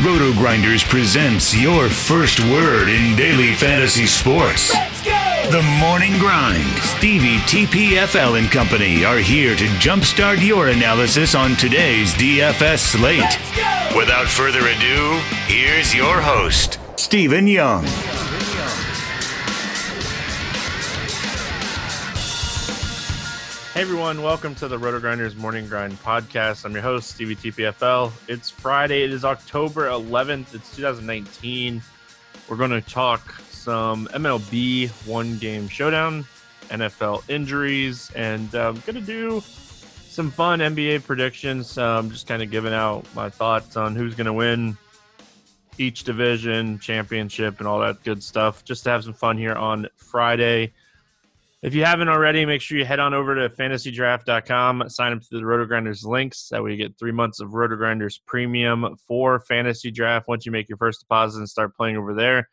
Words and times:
Roto 0.00 0.32
Grinders 0.32 0.82
presents 0.82 1.54
your 1.54 1.90
first 1.90 2.40
word 2.40 2.88
in 2.88 3.14
daily 3.14 3.52
fantasy 3.54 4.06
sports. 4.06 4.72
The 5.50 5.62
Morning 5.78 6.18
Grind. 6.18 6.64
Stevie 6.78 7.36
TPFL 7.40 8.38
and 8.38 8.50
company 8.50 9.04
are 9.04 9.18
here 9.18 9.54
to 9.54 9.64
jumpstart 9.66 10.42
your 10.42 10.68
analysis 10.68 11.34
on 11.34 11.56
today's 11.56 12.14
DFS 12.14 12.78
slate. 12.78 13.38
Without 13.94 14.28
further 14.28 14.60
ado, 14.60 15.20
here's 15.46 15.94
your 15.94 16.22
host, 16.22 16.78
Stephen 16.96 17.46
Young. 17.46 17.84
Hey 23.72 23.80
everyone, 23.80 24.20
welcome 24.20 24.54
to 24.56 24.68
the 24.68 24.78
Roto 24.78 25.00
Grinders 25.00 25.34
Morning 25.34 25.66
Grind 25.66 25.94
podcast. 26.02 26.66
I'm 26.66 26.74
your 26.74 26.82
host, 26.82 27.08
Stevie 27.08 27.34
TPFL. 27.34 28.12
It's 28.28 28.50
Friday, 28.50 29.02
it 29.02 29.10
is 29.10 29.24
October 29.24 29.88
11th, 29.88 30.54
it's 30.54 30.76
2019. 30.76 31.80
We're 32.50 32.56
going 32.58 32.70
to 32.70 32.82
talk 32.82 33.32
some 33.48 34.08
MLB 34.08 34.90
one 35.06 35.38
game 35.38 35.68
showdown, 35.68 36.26
NFL 36.68 37.26
injuries, 37.30 38.10
and 38.14 38.54
I'm 38.54 38.78
going 38.80 38.96
to 38.96 39.00
do 39.00 39.42
some 40.06 40.30
fun 40.30 40.58
NBA 40.58 41.04
predictions. 41.04 41.78
I'm 41.78 41.96
um, 41.96 42.10
just 42.10 42.26
kind 42.26 42.42
of 42.42 42.50
giving 42.50 42.74
out 42.74 43.06
my 43.14 43.30
thoughts 43.30 43.78
on 43.78 43.96
who's 43.96 44.14
going 44.14 44.26
to 44.26 44.34
win 44.34 44.76
each 45.78 46.04
division, 46.04 46.78
championship, 46.78 47.58
and 47.58 47.66
all 47.66 47.80
that 47.80 48.04
good 48.04 48.22
stuff. 48.22 48.66
Just 48.66 48.84
to 48.84 48.90
have 48.90 49.02
some 49.02 49.14
fun 49.14 49.38
here 49.38 49.54
on 49.54 49.88
Friday. 49.96 50.74
If 51.62 51.76
you 51.76 51.84
haven't 51.84 52.08
already, 52.08 52.44
make 52.44 52.60
sure 52.60 52.76
you 52.76 52.84
head 52.84 52.98
on 52.98 53.14
over 53.14 53.36
to 53.36 53.48
fantasydraft.com, 53.48 54.88
sign 54.88 55.12
up 55.12 55.20
to 55.20 55.28
the 55.30 55.42
RotoGrinders 55.42 56.04
links. 56.04 56.48
That 56.48 56.60
way 56.60 56.72
you 56.72 56.76
get 56.76 56.98
three 56.98 57.12
months 57.12 57.38
of 57.38 57.50
RotoGrinders 57.50 58.18
premium 58.26 58.96
for 59.06 59.38
fantasy 59.38 59.92
draft 59.92 60.26
once 60.26 60.44
you 60.44 60.50
make 60.50 60.68
your 60.68 60.78
first 60.78 60.98
deposit 60.98 61.38
and 61.38 61.48
start 61.48 61.76
playing 61.76 61.96
over 61.96 62.14
there. 62.14 62.48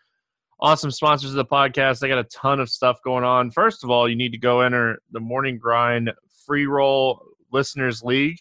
Awesome 0.60 0.92
sponsors 0.92 1.32
of 1.32 1.38
the 1.38 1.46
podcast. 1.46 2.04
I 2.04 2.08
got 2.08 2.20
a 2.20 2.26
ton 2.26 2.60
of 2.60 2.70
stuff 2.70 3.00
going 3.04 3.24
on. 3.24 3.50
First 3.50 3.84
of 3.84 3.90
all, 3.90 4.08
you 4.08 4.16
need 4.16 4.32
to 4.34 4.38
go 4.38 4.62
enter 4.62 5.00
the 5.10 5.20
Morning 5.20 5.58
Grind 5.58 6.12
Free 6.46 6.68
Roll 6.68 7.20
Listeners 7.52 8.04
League. 8.04 8.38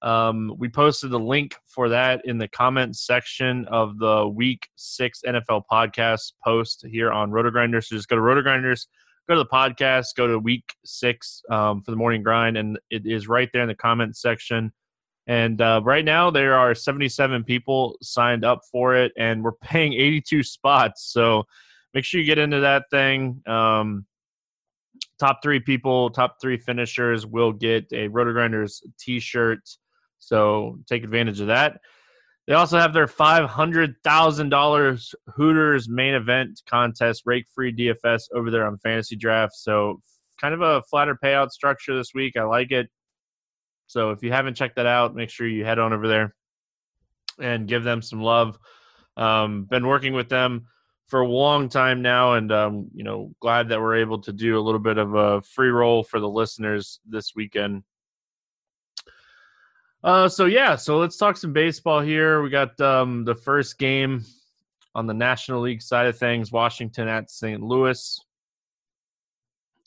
Um, 0.00 0.54
we 0.58 0.68
posted 0.68 1.10
the 1.10 1.18
link 1.18 1.56
for 1.66 1.88
that 1.88 2.24
in 2.24 2.38
the 2.38 2.46
comments 2.46 3.04
section 3.04 3.64
of 3.66 3.98
the 3.98 4.28
Week 4.28 4.68
6 4.76 5.22
NFL 5.26 5.62
podcast 5.68 6.34
post 6.44 6.86
here 6.88 7.10
on 7.10 7.32
RotoGrinders. 7.32 7.86
So 7.86 7.96
just 7.96 8.08
go 8.08 8.14
to 8.14 8.22
RotoGrinders.com 8.22 8.86
go 9.28 9.34
to 9.34 9.40
the 9.40 9.46
podcast, 9.46 10.14
go 10.16 10.26
to 10.26 10.38
week 10.38 10.74
six 10.84 11.42
um, 11.50 11.82
for 11.82 11.90
the 11.90 11.96
morning 11.96 12.22
grind, 12.22 12.56
and 12.56 12.78
it 12.90 13.06
is 13.06 13.28
right 13.28 13.48
there 13.52 13.62
in 13.62 13.68
the 13.68 13.74
comments 13.74 14.20
section. 14.20 14.72
And 15.26 15.60
uh, 15.60 15.80
right 15.82 16.04
now, 16.04 16.30
there 16.30 16.54
are 16.54 16.74
77 16.74 17.44
people 17.44 17.96
signed 18.02 18.44
up 18.44 18.60
for 18.70 18.94
it, 18.94 19.12
and 19.16 19.42
we're 19.42 19.52
paying 19.52 19.94
82 19.94 20.42
spots. 20.42 21.10
So 21.12 21.44
make 21.94 22.04
sure 22.04 22.20
you 22.20 22.26
get 22.26 22.38
into 22.38 22.60
that 22.60 22.84
thing. 22.90 23.40
Um, 23.46 24.04
top 25.18 25.42
three 25.42 25.60
people, 25.60 26.10
top 26.10 26.36
three 26.40 26.58
finishers 26.58 27.26
will 27.26 27.52
get 27.52 27.86
a 27.92 28.08
RotoGrinders 28.08 28.82
t 28.98 29.20
shirt. 29.20 29.60
So 30.18 30.78
take 30.86 31.04
advantage 31.04 31.40
of 31.40 31.46
that. 31.46 31.80
They 32.46 32.54
also 32.54 32.78
have 32.78 32.92
their 32.92 33.06
$500,000 33.06 35.14
Hooters 35.34 35.88
main 35.88 36.14
event 36.14 36.60
contest, 36.66 37.22
rake 37.24 37.46
free 37.54 37.74
DFS 37.74 38.24
over 38.34 38.50
there 38.50 38.66
on 38.66 38.76
Fantasy 38.78 39.16
Draft. 39.16 39.54
So, 39.54 40.00
kind 40.40 40.52
of 40.52 40.60
a 40.60 40.82
flatter 40.82 41.16
payout 41.22 41.50
structure 41.50 41.96
this 41.96 42.12
week. 42.14 42.36
I 42.36 42.42
like 42.42 42.70
it. 42.70 42.90
So, 43.86 44.10
if 44.10 44.22
you 44.22 44.30
haven't 44.30 44.56
checked 44.56 44.76
that 44.76 44.86
out, 44.86 45.14
make 45.14 45.30
sure 45.30 45.46
you 45.46 45.64
head 45.64 45.78
on 45.78 45.94
over 45.94 46.06
there 46.06 46.34
and 47.40 47.66
give 47.66 47.82
them 47.82 48.02
some 48.02 48.20
love. 48.20 48.58
Um, 49.16 49.64
been 49.64 49.86
working 49.86 50.12
with 50.12 50.28
them 50.28 50.66
for 51.06 51.20
a 51.20 51.28
long 51.28 51.68
time 51.68 52.02
now, 52.02 52.34
and 52.34 52.50
um, 52.52 52.90
you 52.94 53.04
know, 53.04 53.32
glad 53.40 53.68
that 53.68 53.80
we're 53.80 53.96
able 53.96 54.20
to 54.22 54.32
do 54.32 54.58
a 54.58 54.62
little 54.62 54.80
bit 54.80 54.98
of 54.98 55.14
a 55.14 55.42
free 55.42 55.68
roll 55.68 56.02
for 56.02 56.20
the 56.20 56.28
listeners 56.28 57.00
this 57.06 57.32
weekend. 57.34 57.82
Uh, 60.04 60.28
so 60.28 60.44
yeah, 60.44 60.76
so 60.76 60.98
let's 60.98 61.16
talk 61.16 61.34
some 61.34 61.54
baseball 61.54 62.02
here. 62.02 62.42
We 62.42 62.50
got 62.50 62.78
um, 62.78 63.24
the 63.24 63.34
first 63.34 63.78
game 63.78 64.22
on 64.94 65.06
the 65.06 65.14
National 65.14 65.62
League 65.62 65.80
side 65.80 66.06
of 66.06 66.18
things, 66.18 66.52
Washington 66.52 67.08
at 67.08 67.30
St. 67.30 67.62
Louis. 67.62 68.20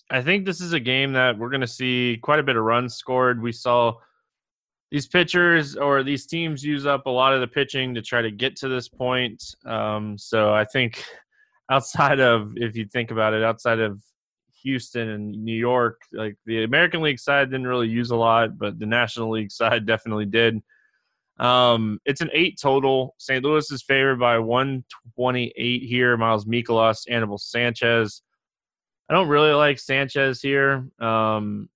I 0.10 0.24
think 0.24 0.44
this 0.44 0.60
is 0.60 0.74
a 0.74 0.80
game 0.80 1.14
that 1.14 1.38
we're 1.38 1.52
going 1.52 1.62
to 1.62 1.68
see 1.68 2.18
quite 2.24 2.40
a 2.40 2.44
bit 2.44 2.56
of 2.56 2.64
runs 2.64 2.96
scored. 2.96 3.44
We 3.44 3.52
saw 3.52 3.94
these 4.90 5.06
pitchers 5.06 5.76
or 5.76 6.02
these 6.02 6.26
teams 6.26 6.64
use 6.64 6.88
up 6.88 7.06
a 7.06 7.12
lot 7.12 7.34
of 7.34 7.42
the 7.42 7.48
pitching 7.48 7.94
to 7.94 8.02
try 8.02 8.24
to 8.24 8.32
get 8.32 8.56
to 8.56 8.70
this 8.70 8.90
point. 8.90 9.44
Um, 9.66 10.18
so 10.18 10.52
I 10.52 10.66
think 10.66 11.04
outside 11.70 12.20
of, 12.20 12.54
if 12.56 12.76
you 12.76 12.86
think 12.86 13.12
about 13.12 13.36
it, 13.36 13.44
outside 13.44 13.80
of 13.80 14.02
Houston 14.64 15.10
and 15.10 15.32
New 15.44 15.56
York. 15.56 16.02
Like 16.12 16.38
the 16.46 16.64
American 16.64 17.02
League 17.02 17.20
side 17.20 17.50
didn't 17.50 17.68
really 17.68 17.88
use 17.88 18.12
a 18.12 18.16
lot, 18.16 18.58
but 18.58 18.80
the 18.80 18.86
National 18.86 19.32
League 19.32 19.52
side 19.52 19.86
definitely 19.88 20.26
did. 20.26 20.62
Um, 21.40 22.00
it's 22.06 22.22
an 22.22 22.32
eight 22.34 22.60
total. 22.60 23.16
St. 23.20 23.44
Louis 23.44 23.70
is 23.72 23.84
favored 23.84 24.20
by 24.20 24.40
128 24.40 25.84
here. 25.84 26.18
Miles 26.18 26.46
Mikolas, 26.46 27.06
Anibal 27.10 27.38
Sanchez. 27.38 28.22
I 29.10 29.14
don't 29.14 29.30
really 29.30 29.54
like 29.54 29.80
Sanchez 29.80 30.42
here. 30.42 30.88
Um, 31.00 31.70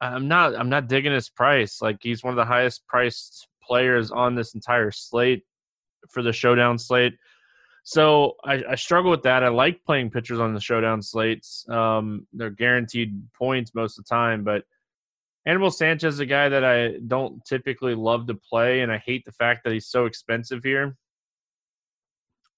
I'm 0.00 0.28
not. 0.28 0.54
I'm 0.54 0.68
not 0.68 0.88
digging 0.88 1.12
his 1.12 1.30
price. 1.30 1.80
Like 1.80 1.98
he's 2.00 2.22
one 2.22 2.32
of 2.32 2.36
the 2.36 2.44
highest 2.44 2.86
priced 2.86 3.48
players 3.62 4.10
on 4.10 4.34
this 4.34 4.54
entire 4.54 4.90
slate 4.90 5.44
for 6.10 6.22
the 6.22 6.32
showdown 6.32 6.78
slate. 6.78 7.14
So 7.84 8.36
I, 8.42 8.62
I, 8.70 8.74
struggle 8.76 9.10
with 9.10 9.22
that. 9.24 9.44
I 9.44 9.48
like 9.48 9.84
playing 9.84 10.10
pitchers 10.10 10.40
on 10.40 10.54
the 10.54 10.60
showdown 10.60 11.02
slates. 11.02 11.68
Um, 11.68 12.26
they're 12.32 12.48
guaranteed 12.48 13.20
points 13.34 13.74
most 13.74 13.98
of 13.98 14.06
the 14.06 14.08
time, 14.08 14.42
but 14.42 14.64
Anibal 15.44 15.70
Sanchez 15.70 16.14
is 16.14 16.20
a 16.20 16.26
guy 16.26 16.48
that 16.48 16.64
I 16.64 16.96
don't 17.06 17.44
typically 17.44 17.94
love 17.94 18.26
to 18.28 18.34
play, 18.34 18.80
and 18.80 18.90
I 18.90 18.96
hate 18.96 19.26
the 19.26 19.32
fact 19.32 19.64
that 19.64 19.74
he's 19.74 19.86
so 19.86 20.06
expensive 20.06 20.64
here. 20.64 20.96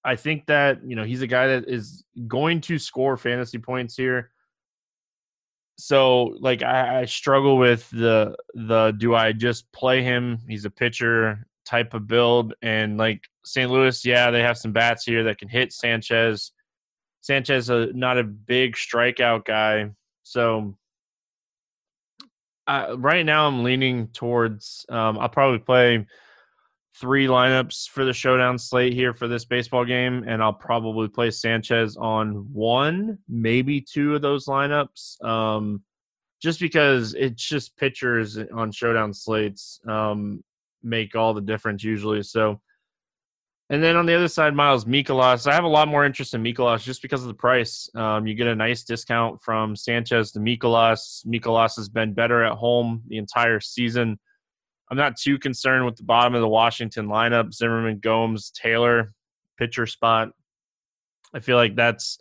I 0.05 0.15
think 0.15 0.45
that 0.45 0.79
you 0.85 0.95
know 0.95 1.03
he's 1.03 1.21
a 1.21 1.27
guy 1.27 1.47
that 1.47 1.67
is 1.67 2.05
going 2.27 2.61
to 2.61 2.79
score 2.79 3.17
fantasy 3.17 3.57
points 3.57 3.97
here. 3.97 4.31
So 5.77 6.35
like 6.39 6.63
I, 6.63 7.01
I 7.01 7.05
struggle 7.05 7.57
with 7.57 7.89
the 7.89 8.37
the 8.53 8.91
do 8.97 9.13
I 9.13 9.33
just 9.33 9.69
play 9.73 10.01
him? 10.01 10.39
He's 10.47 10.63
a 10.63 10.69
pitcher 10.69 11.45
type 11.67 11.93
of 11.93 12.07
build. 12.07 12.53
And 12.61 12.97
like 12.97 13.21
St. 13.45 13.69
Louis, 13.69 14.05
yeah, 14.05 14.31
they 14.31 14.41
have 14.41 14.57
some 14.57 14.71
bats 14.71 15.03
here 15.03 15.23
that 15.25 15.37
can 15.37 15.49
hit 15.49 15.73
Sanchez. 15.73 16.51
Sanchez 17.21 17.69
is 17.69 17.93
not 17.93 18.17
a 18.17 18.23
big 18.23 18.75
strikeout 18.75 19.45
guy, 19.45 19.91
so 20.23 20.77
uh, 22.67 22.95
right 22.97 23.25
now 23.25 23.47
I'm 23.47 23.63
leaning 23.63 24.07
towards. 24.07 24.85
Um, 24.89 25.17
I'll 25.19 25.29
probably 25.29 25.59
play 25.59 26.05
three 26.95 27.27
lineups 27.27 27.89
for 27.89 28.05
the 28.05 28.13
showdown 28.13 28.57
slate 28.57 28.93
here 28.93 29.13
for 29.13 29.27
this 29.27 29.45
baseball 29.45 29.85
game, 29.85 30.23
and 30.27 30.41
I'll 30.41 30.53
probably 30.53 31.07
play 31.07 31.31
Sanchez 31.31 31.97
on 31.97 32.51
one, 32.53 33.17
maybe 33.27 33.81
two 33.81 34.15
of 34.15 34.21
those 34.21 34.45
lineups. 34.45 35.23
Um, 35.23 35.83
just 36.41 36.59
because 36.59 37.13
it's 37.15 37.43
just 37.43 37.75
pitchers 37.77 38.37
on 38.37 38.71
showdown 38.71 39.13
slates. 39.13 39.79
Um, 39.87 40.43
make 40.87 41.15
all 41.15 41.33
the 41.33 41.41
difference 41.41 41.83
usually. 41.83 42.23
So, 42.23 42.59
and 43.69 43.83
then 43.83 43.97
on 43.97 44.05
the 44.05 44.15
other 44.15 44.29
side, 44.29 44.55
Miles 44.55 44.85
Mikolas. 44.85 45.45
I 45.45 45.53
have 45.53 45.65
a 45.65 45.67
lot 45.67 45.89
more 45.89 46.05
interest 46.05 46.33
in 46.33 46.41
Mikolas 46.41 46.83
just 46.83 47.01
because 47.01 47.21
of 47.21 47.27
the 47.27 47.33
price. 47.33 47.89
Um, 47.95 48.25
you 48.25 48.33
get 48.33 48.47
a 48.47 48.55
nice 48.55 48.83
discount 48.83 49.41
from 49.43 49.75
Sanchez 49.75 50.31
to 50.31 50.39
Mikolas. 50.39 51.25
Mikolas 51.25 51.75
has 51.75 51.89
been 51.89 52.13
better 52.13 52.43
at 52.43 52.53
home 52.53 53.03
the 53.07 53.17
entire 53.17 53.59
season. 53.59 54.17
I'm 54.89 54.97
not 54.97 55.17
too 55.17 55.37
concerned 55.37 55.85
with 55.85 55.97
the 55.97 56.03
bottom 56.03 56.33
of 56.33 56.39
the 56.39 56.47
Washington 56.47 57.07
lineup. 57.07 57.53
Zimmerman, 57.53 57.99
Gomes, 57.99 58.51
Taylor, 58.51 59.11
pitcher 59.57 59.85
spot. 59.85 60.29
I 61.33 61.41
feel 61.41 61.57
like 61.57 61.75
that's 61.75 62.19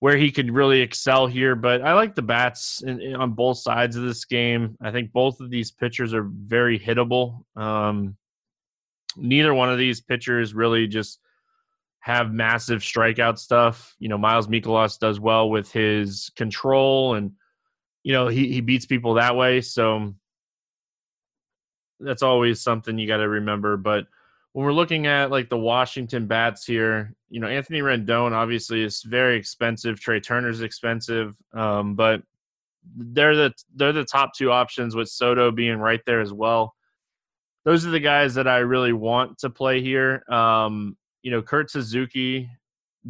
where 0.00 0.16
he 0.16 0.30
could 0.30 0.52
really 0.52 0.80
excel 0.80 1.26
here. 1.26 1.54
But 1.54 1.82
I 1.82 1.94
like 1.94 2.14
the 2.14 2.22
bats 2.22 2.82
in, 2.82 3.00
in, 3.00 3.16
on 3.16 3.32
both 3.32 3.58
sides 3.58 3.96
of 3.96 4.04
this 4.04 4.24
game. 4.24 4.76
I 4.80 4.90
think 4.90 5.12
both 5.12 5.40
of 5.40 5.50
these 5.50 5.70
pitchers 5.70 6.12
are 6.12 6.24
very 6.24 6.78
hittable. 6.78 7.44
Um, 7.56 8.16
neither 9.16 9.54
one 9.54 9.70
of 9.70 9.78
these 9.78 10.00
pitchers 10.00 10.54
really 10.54 10.86
just 10.86 11.20
have 12.00 12.32
massive 12.32 12.82
strikeout 12.82 13.38
stuff. 13.38 13.94
You 13.98 14.08
know, 14.08 14.18
Miles 14.18 14.48
Mikolas 14.48 14.98
does 14.98 15.18
well 15.18 15.48
with 15.50 15.72
his 15.72 16.30
control 16.36 17.14
and 17.14 17.32
you 18.06 18.12
know, 18.12 18.28
he, 18.28 18.52
he 18.52 18.60
beats 18.60 18.86
people 18.86 19.14
that 19.14 19.34
way. 19.34 19.60
So 19.60 20.14
that's 21.98 22.22
always 22.22 22.60
something 22.60 22.96
you 22.96 23.08
got 23.08 23.16
to 23.16 23.28
remember. 23.28 23.76
But 23.76 24.06
when 24.56 24.64
we're 24.64 24.72
looking 24.72 25.06
at 25.06 25.30
like 25.30 25.50
the 25.50 25.58
Washington 25.58 26.26
bats 26.26 26.64
here, 26.64 27.14
you 27.28 27.40
know, 27.40 27.46
Anthony 27.46 27.80
Rendon 27.80 28.32
obviously 28.32 28.82
is 28.82 29.02
very 29.02 29.36
expensive. 29.36 30.00
Trea 30.00 30.18
Turner's 30.18 30.62
expensive, 30.62 31.34
um, 31.52 31.94
but 31.94 32.22
they're 32.96 33.36
the 33.36 33.52
they're 33.74 33.92
the 33.92 34.02
top 34.02 34.30
two 34.34 34.50
options 34.50 34.96
with 34.96 35.10
Soto 35.10 35.50
being 35.50 35.76
right 35.76 36.00
there 36.06 36.22
as 36.22 36.32
well. 36.32 36.74
those 37.64 37.84
are 37.84 37.90
the 37.90 38.00
guys 38.00 38.34
that 38.36 38.48
I 38.48 38.60
really 38.60 38.94
want 38.94 39.36
to 39.40 39.50
play 39.50 39.82
here. 39.82 40.22
Um, 40.30 40.96
you 41.22 41.30
know, 41.30 41.42
Kurt 41.42 41.70
Suzuki 41.70 42.48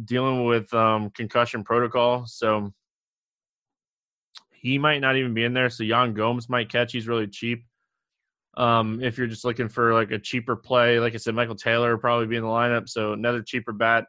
dealing 0.03 0.43
with 0.43 0.73
um, 0.73 1.11
concussion 1.11 1.63
protocol, 1.63 2.25
so 2.25 2.73
he 4.51 4.77
might 4.77 4.99
not 4.99 5.15
even 5.15 5.33
be 5.33 5.45
in 5.45 5.53
there. 5.53 5.69
So 5.69 5.85
Yan 5.85 6.13
Gomes 6.13 6.49
might 6.49 6.69
catch. 6.69 6.91
He's 6.91 7.07
really 7.07 7.27
cheap. 7.27 7.63
Um, 8.57 9.01
if 9.03 9.17
you're 9.17 9.27
just 9.27 9.45
looking 9.45 9.69
for 9.69 9.93
like 9.93 10.11
a 10.11 10.19
cheaper 10.19 10.55
play, 10.55 10.99
like 10.99 11.13
I 11.13 11.17
said, 11.17 11.35
Michael 11.35 11.55
Taylor 11.55 11.91
will 11.91 12.01
probably 12.01 12.25
be 12.25 12.35
in 12.35 12.41
the 12.43 12.49
lineup, 12.49 12.89
so 12.89 13.13
another 13.13 13.41
cheaper 13.41 13.71
bat. 13.71 14.05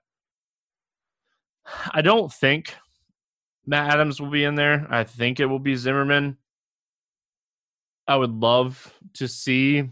I 1.92 2.00
don't 2.00 2.32
think 2.32 2.74
Matt 3.66 3.92
Adams 3.92 4.20
will 4.20 4.30
be 4.30 4.44
in 4.44 4.54
there. 4.54 4.86
I 4.88 5.04
think 5.04 5.38
it 5.38 5.46
will 5.46 5.58
be 5.58 5.76
Zimmerman. 5.76 6.38
I 8.06 8.16
would 8.16 8.32
love 8.32 8.94
to 9.14 9.28
see 9.28 9.90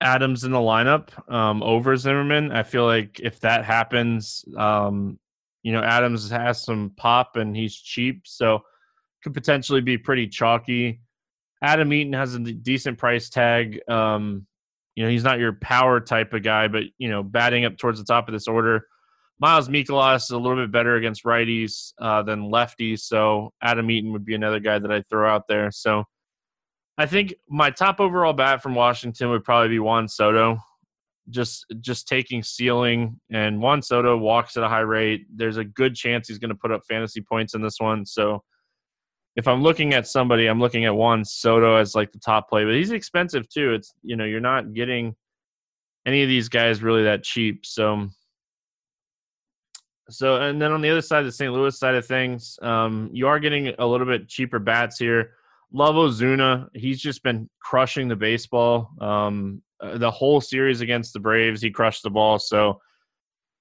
Adams 0.00 0.44
in 0.44 0.52
the 0.52 0.58
lineup 0.58 1.08
um, 1.28 1.60
over 1.64 1.96
Zimmerman. 1.96 2.52
I 2.52 2.62
feel 2.62 2.86
like 2.86 3.18
if 3.18 3.40
that 3.40 3.64
happens, 3.64 4.44
um, 4.56 5.18
you 5.64 5.72
know, 5.72 5.82
Adams 5.82 6.30
has 6.30 6.62
some 6.62 6.92
pop 6.96 7.34
and 7.34 7.56
he's 7.56 7.74
cheap, 7.74 8.22
so 8.24 8.60
could 9.24 9.34
potentially 9.34 9.80
be 9.80 9.98
pretty 9.98 10.28
chalky. 10.28 11.00
Adam 11.62 11.92
Eaton 11.92 12.12
has 12.12 12.34
a 12.34 12.38
decent 12.38 12.98
price 12.98 13.28
tag. 13.28 13.80
Um, 13.88 14.46
you 14.94 15.04
know, 15.04 15.10
he's 15.10 15.24
not 15.24 15.38
your 15.38 15.52
power 15.52 16.00
type 16.00 16.32
of 16.32 16.42
guy, 16.42 16.68
but 16.68 16.84
you 16.98 17.08
know, 17.08 17.22
batting 17.22 17.64
up 17.64 17.78
towards 17.78 17.98
the 17.98 18.04
top 18.04 18.28
of 18.28 18.32
this 18.32 18.48
order. 18.48 18.86
Miles 19.40 19.68
Mikolas 19.68 20.24
is 20.24 20.30
a 20.30 20.38
little 20.38 20.56
bit 20.56 20.72
better 20.72 20.96
against 20.96 21.24
righties 21.24 21.92
uh, 22.00 22.22
than 22.22 22.50
lefties, 22.50 23.00
so 23.00 23.52
Adam 23.62 23.90
Eaton 23.90 24.12
would 24.12 24.24
be 24.24 24.34
another 24.34 24.58
guy 24.58 24.78
that 24.78 24.90
I'd 24.90 25.08
throw 25.08 25.32
out 25.32 25.46
there. 25.48 25.70
So 25.70 26.04
I 26.98 27.06
think 27.06 27.34
my 27.48 27.70
top 27.70 28.00
overall 28.00 28.32
bat 28.32 28.60
from 28.60 28.74
Washington 28.74 29.30
would 29.30 29.44
probably 29.44 29.68
be 29.68 29.78
Juan 29.78 30.08
Soto. 30.08 30.58
Just 31.30 31.66
just 31.80 32.08
taking 32.08 32.42
ceiling 32.42 33.20
and 33.30 33.60
Juan 33.60 33.82
Soto 33.82 34.16
walks 34.16 34.56
at 34.56 34.64
a 34.64 34.68
high 34.68 34.80
rate. 34.80 35.26
There's 35.32 35.58
a 35.58 35.64
good 35.64 35.94
chance 35.94 36.26
he's 36.26 36.38
going 36.38 36.48
to 36.48 36.56
put 36.56 36.72
up 36.72 36.80
fantasy 36.88 37.20
points 37.20 37.54
in 37.54 37.62
this 37.62 37.78
one. 37.78 38.04
So 38.06 38.42
if 39.38 39.46
I'm 39.46 39.62
looking 39.62 39.94
at 39.94 40.08
somebody, 40.08 40.48
I'm 40.48 40.58
looking 40.58 40.84
at 40.84 40.96
Juan 40.96 41.24
Soto 41.24 41.76
as 41.76 41.94
like 41.94 42.10
the 42.10 42.18
top 42.18 42.50
play, 42.50 42.64
but 42.64 42.74
he's 42.74 42.90
expensive 42.90 43.48
too. 43.48 43.72
It's 43.72 43.94
you 44.02 44.16
know 44.16 44.24
you're 44.24 44.40
not 44.40 44.74
getting 44.74 45.14
any 46.04 46.24
of 46.24 46.28
these 46.28 46.48
guys 46.48 46.82
really 46.82 47.04
that 47.04 47.22
cheap. 47.22 47.64
So 47.64 48.08
so 50.10 50.42
and 50.42 50.60
then 50.60 50.72
on 50.72 50.80
the 50.80 50.90
other 50.90 51.00
side, 51.00 51.24
the 51.24 51.30
St. 51.30 51.52
Louis 51.52 51.78
side 51.78 51.94
of 51.94 52.04
things, 52.04 52.58
um, 52.62 53.10
you 53.12 53.28
are 53.28 53.38
getting 53.38 53.68
a 53.78 53.86
little 53.86 54.08
bit 54.08 54.28
cheaper 54.28 54.58
bats 54.58 54.98
here. 54.98 55.34
Love 55.72 55.94
Ozuna. 55.94 56.66
He's 56.74 57.00
just 57.00 57.22
been 57.22 57.48
crushing 57.60 58.08
the 58.08 58.16
baseball. 58.16 58.90
Um, 59.00 59.62
uh, 59.80 59.98
the 59.98 60.10
whole 60.10 60.40
series 60.40 60.80
against 60.80 61.12
the 61.12 61.20
Braves, 61.20 61.62
he 61.62 61.70
crushed 61.70 62.02
the 62.02 62.10
ball. 62.10 62.40
So 62.40 62.80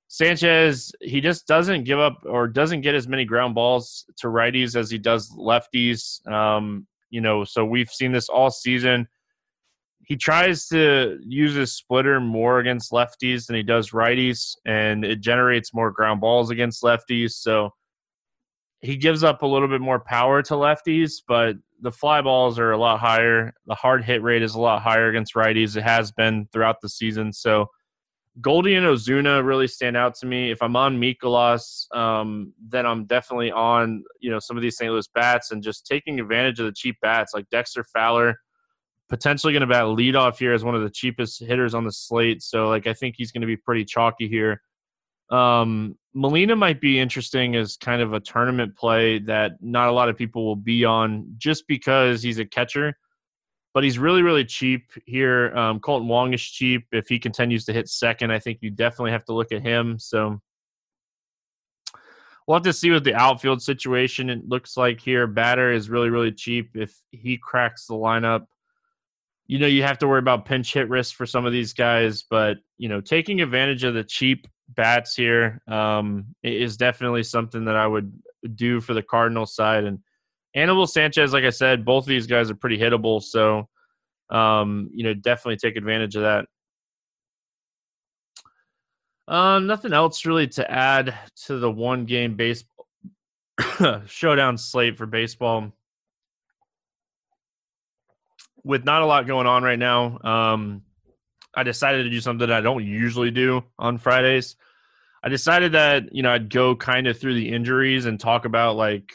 Sanchez, 0.09 0.91
he 1.01 1.19
just 1.19 1.47
doesn't 1.47 1.83
give 1.83 1.99
up 1.99 2.23
or 2.25 2.47
doesn't 2.47 2.81
get 2.81 2.95
as 2.95 3.07
many 3.07 3.25
ground 3.25 3.55
balls 3.55 4.05
to 4.17 4.27
righties 4.27 4.75
as 4.75 4.89
he 4.89 4.97
does 4.97 5.29
lefties. 5.31 6.25
Um, 6.27 6.87
you 7.09 7.21
know, 7.21 7.43
so 7.43 7.65
we've 7.65 7.89
seen 7.89 8.11
this 8.11 8.29
all 8.29 8.49
season. 8.49 9.07
He 10.05 10.15
tries 10.15 10.67
to 10.69 11.19
use 11.21 11.53
his 11.53 11.73
splitter 11.73 12.21
more 12.21 12.59
against 12.59 12.93
lefties 12.93 13.47
than 13.47 13.57
he 13.57 13.63
does 13.63 13.91
righties, 13.91 14.55
and 14.65 15.03
it 15.03 15.19
generates 15.19 15.73
more 15.73 15.91
ground 15.91 16.21
balls 16.21 16.49
against 16.49 16.81
lefties. 16.83 17.31
So 17.31 17.71
he 18.79 18.95
gives 18.95 19.23
up 19.23 19.41
a 19.41 19.47
little 19.47 19.67
bit 19.67 19.81
more 19.81 19.99
power 19.99 20.41
to 20.43 20.53
lefties, 20.53 21.15
but 21.27 21.55
the 21.81 21.91
fly 21.91 22.21
balls 22.21 22.57
are 22.57 22.71
a 22.71 22.77
lot 22.77 22.99
higher. 22.99 23.53
The 23.65 23.75
hard 23.75 24.05
hit 24.05 24.23
rate 24.23 24.41
is 24.41 24.55
a 24.55 24.61
lot 24.61 24.81
higher 24.81 25.09
against 25.09 25.35
righties. 25.35 25.75
It 25.75 25.83
has 25.83 26.13
been 26.13 26.47
throughout 26.53 26.77
the 26.81 26.89
season. 26.89 27.33
So 27.33 27.67
Goldie 28.39 28.75
and 28.75 28.85
Ozuna 28.85 29.43
really 29.43 29.67
stand 29.67 29.97
out 29.97 30.15
to 30.15 30.25
me. 30.25 30.51
If 30.51 30.61
I'm 30.61 30.75
on 30.75 30.99
Mikolas, 30.99 31.93
um, 31.95 32.53
then 32.67 32.85
I'm 32.85 33.05
definitely 33.05 33.51
on 33.51 34.03
you 34.19 34.29
know 34.29 34.39
some 34.39 34.57
of 34.57 34.63
these 34.63 34.77
St. 34.77 34.91
Louis 34.91 35.07
bats 35.07 35.51
and 35.51 35.63
just 35.63 35.87
taking 35.87 36.19
advantage 36.19 36.59
of 36.59 36.65
the 36.65 36.71
cheap 36.71 36.97
bats 37.01 37.33
like 37.33 37.49
Dexter 37.49 37.83
Fowler, 37.83 38.39
potentially 39.09 39.53
going 39.53 39.61
to 39.61 39.67
bat 39.67 39.85
leadoff 39.85 40.37
here 40.37 40.53
as 40.53 40.63
one 40.63 40.75
of 40.75 40.81
the 40.81 40.89
cheapest 40.89 41.39
hitters 41.39 41.73
on 41.73 41.83
the 41.83 41.91
slate. 41.91 42.43
So 42.43 42.67
like 42.67 42.85
I 42.85 42.93
think 42.93 43.15
he's 43.17 43.31
going 43.31 43.41
to 43.41 43.47
be 43.47 43.57
pretty 43.57 43.85
chalky 43.85 44.27
here. 44.27 44.61
Um, 45.29 45.97
Molina 46.13 46.55
might 46.55 46.79
be 46.79 46.99
interesting 46.99 47.55
as 47.55 47.75
kind 47.75 48.01
of 48.01 48.13
a 48.13 48.19
tournament 48.19 48.75
play 48.77 49.19
that 49.19 49.53
not 49.61 49.89
a 49.89 49.91
lot 49.91 50.09
of 50.09 50.17
people 50.17 50.45
will 50.45 50.55
be 50.55 50.85
on 50.85 51.33
just 51.37 51.67
because 51.67 52.21
he's 52.21 52.39
a 52.39 52.45
catcher 52.45 52.97
but 53.77 53.83
he's 53.83 53.99
really, 53.99 54.23
really 54.23 54.43
cheap 54.43 54.91
here. 55.05 55.55
Um, 55.55 55.79
Kolten 55.79 56.07
Wong 56.07 56.33
is 56.33 56.41
cheap. 56.41 56.87
If 56.91 57.07
he 57.07 57.19
continues 57.19 57.63
to 57.65 57.73
hit 57.73 57.87
second, 57.87 58.31
I 58.31 58.39
think 58.39 58.57
you 58.61 58.71
definitely 58.71 59.11
have 59.11 59.25
to 59.25 59.33
look 59.33 59.51
at 59.51 59.61
him. 59.61 59.99
So 59.99 60.41
we'll 62.47 62.55
have 62.55 62.63
to 62.63 62.73
see 62.73 62.89
what 62.89 63.03
the 63.03 63.13
outfield 63.13 63.61
situation 63.61 64.31
it 64.31 64.49
looks 64.49 64.77
like 64.77 64.99
here. 64.99 65.27
Bader 65.27 65.71
is 65.71 65.91
really, 65.91 66.09
really 66.09 66.31
cheap. 66.31 66.71
If 66.73 66.99
he 67.11 67.37
cracks 67.37 67.85
the 67.85 67.93
lineup, 67.93 68.47
you 69.45 69.59
know, 69.59 69.67
you 69.67 69.83
have 69.83 69.99
to 69.99 70.07
worry 70.07 70.17
about 70.17 70.45
pinch 70.45 70.73
hit 70.73 70.89
risk 70.89 71.13
for 71.13 71.27
some 71.27 71.45
of 71.45 71.53
these 71.53 71.73
guys, 71.73 72.23
but 72.23 72.57
you 72.79 72.89
know, 72.89 72.99
taking 72.99 73.41
advantage 73.41 73.83
of 73.83 73.93
the 73.93 74.03
cheap 74.03 74.47
bats 74.69 75.13
here 75.13 75.61
um, 75.67 76.33
is 76.41 76.77
definitely 76.77 77.21
something 77.21 77.65
that 77.65 77.75
I 77.75 77.85
would 77.85 78.11
do 78.55 78.81
for 78.81 78.95
the 78.95 79.03
Cardinal 79.03 79.45
side. 79.45 79.83
And 79.83 79.99
Anibal 80.57 80.87
Sanchez, 80.87 81.33
like 81.33 81.43
I 81.43 81.51
said, 81.51 81.85
both 81.85 82.05
of 82.05 82.07
these 82.07 82.25
guys 82.25 82.49
are 82.49 82.55
pretty 82.55 82.79
hittable. 82.79 83.21
So, 83.21 83.69
um, 84.31 84.89
you 84.91 85.03
know, 85.03 85.13
definitely 85.13 85.57
take 85.57 85.77
advantage 85.77 86.15
of 86.15 86.23
that. 86.23 86.45
Um, 89.27 89.67
nothing 89.67 89.93
else 89.93 90.25
really 90.25 90.47
to 90.47 90.69
add 90.69 91.13
to 91.45 91.59
the 91.59 91.69
one 91.69 92.05
game 92.05 92.35
baseball 92.35 92.87
showdown 94.07 94.57
slate 94.57 94.97
for 94.97 95.05
baseball. 95.05 95.71
With 98.63 98.83
not 98.83 99.03
a 99.03 99.05
lot 99.05 99.27
going 99.27 99.45
on 99.45 99.61
right 99.61 99.77
now, 99.77 100.17
um, 100.23 100.81
I 101.53 101.61
decided 101.63 102.03
to 102.03 102.09
do 102.09 102.19
something 102.19 102.49
I 102.49 102.61
don't 102.61 102.83
usually 102.83 103.31
do 103.31 103.63
on 103.77 103.99
Fridays. 103.99 104.55
I 105.23 105.29
decided 105.29 105.73
that 105.73 106.15
you 106.15 106.23
know 106.23 106.31
I'd 106.31 106.49
go 106.49 106.75
kind 106.75 107.05
of 107.05 107.19
through 107.19 107.35
the 107.35 107.49
injuries 107.49 108.07
and 108.07 108.19
talk 108.19 108.45
about 108.45 108.75
like 108.75 109.13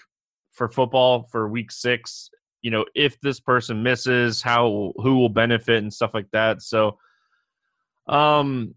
for 0.62 0.68
football 0.68 1.24
for 1.24 1.48
week 1.48 1.72
six. 1.72 2.30
You 2.60 2.70
know, 2.70 2.84
if 2.94 3.20
this 3.20 3.40
person 3.40 3.82
misses, 3.82 4.40
how 4.40 4.92
who 4.96 5.16
will 5.16 5.28
benefit 5.28 5.82
and 5.82 5.92
stuff 5.92 6.12
like 6.14 6.30
that. 6.32 6.62
So, 6.62 6.98
um, 8.06 8.76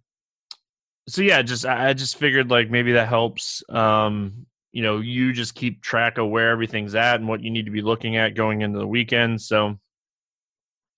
so 1.07 1.21
yeah, 1.21 1.43
just 1.43 1.65
I 1.65 1.93
just 1.93 2.17
figured 2.17 2.49
like 2.49 2.71
maybe 2.71 2.93
that 2.93 3.07
helps. 3.07 3.61
Um, 3.69 4.47
you 4.71 4.81
know, 4.81 4.99
you 4.99 5.31
just 5.31 5.53
keep 5.53 5.83
track 5.83 6.17
of 6.17 6.29
where 6.29 6.49
everything's 6.49 6.95
at 6.95 7.19
and 7.19 7.29
what 7.29 7.41
you 7.41 7.51
need 7.51 7.65
to 7.65 7.71
be 7.71 7.83
looking 7.83 8.17
at 8.17 8.33
going 8.33 8.61
into 8.61 8.79
the 8.79 8.87
weekend. 8.87 9.39
So, 9.39 9.77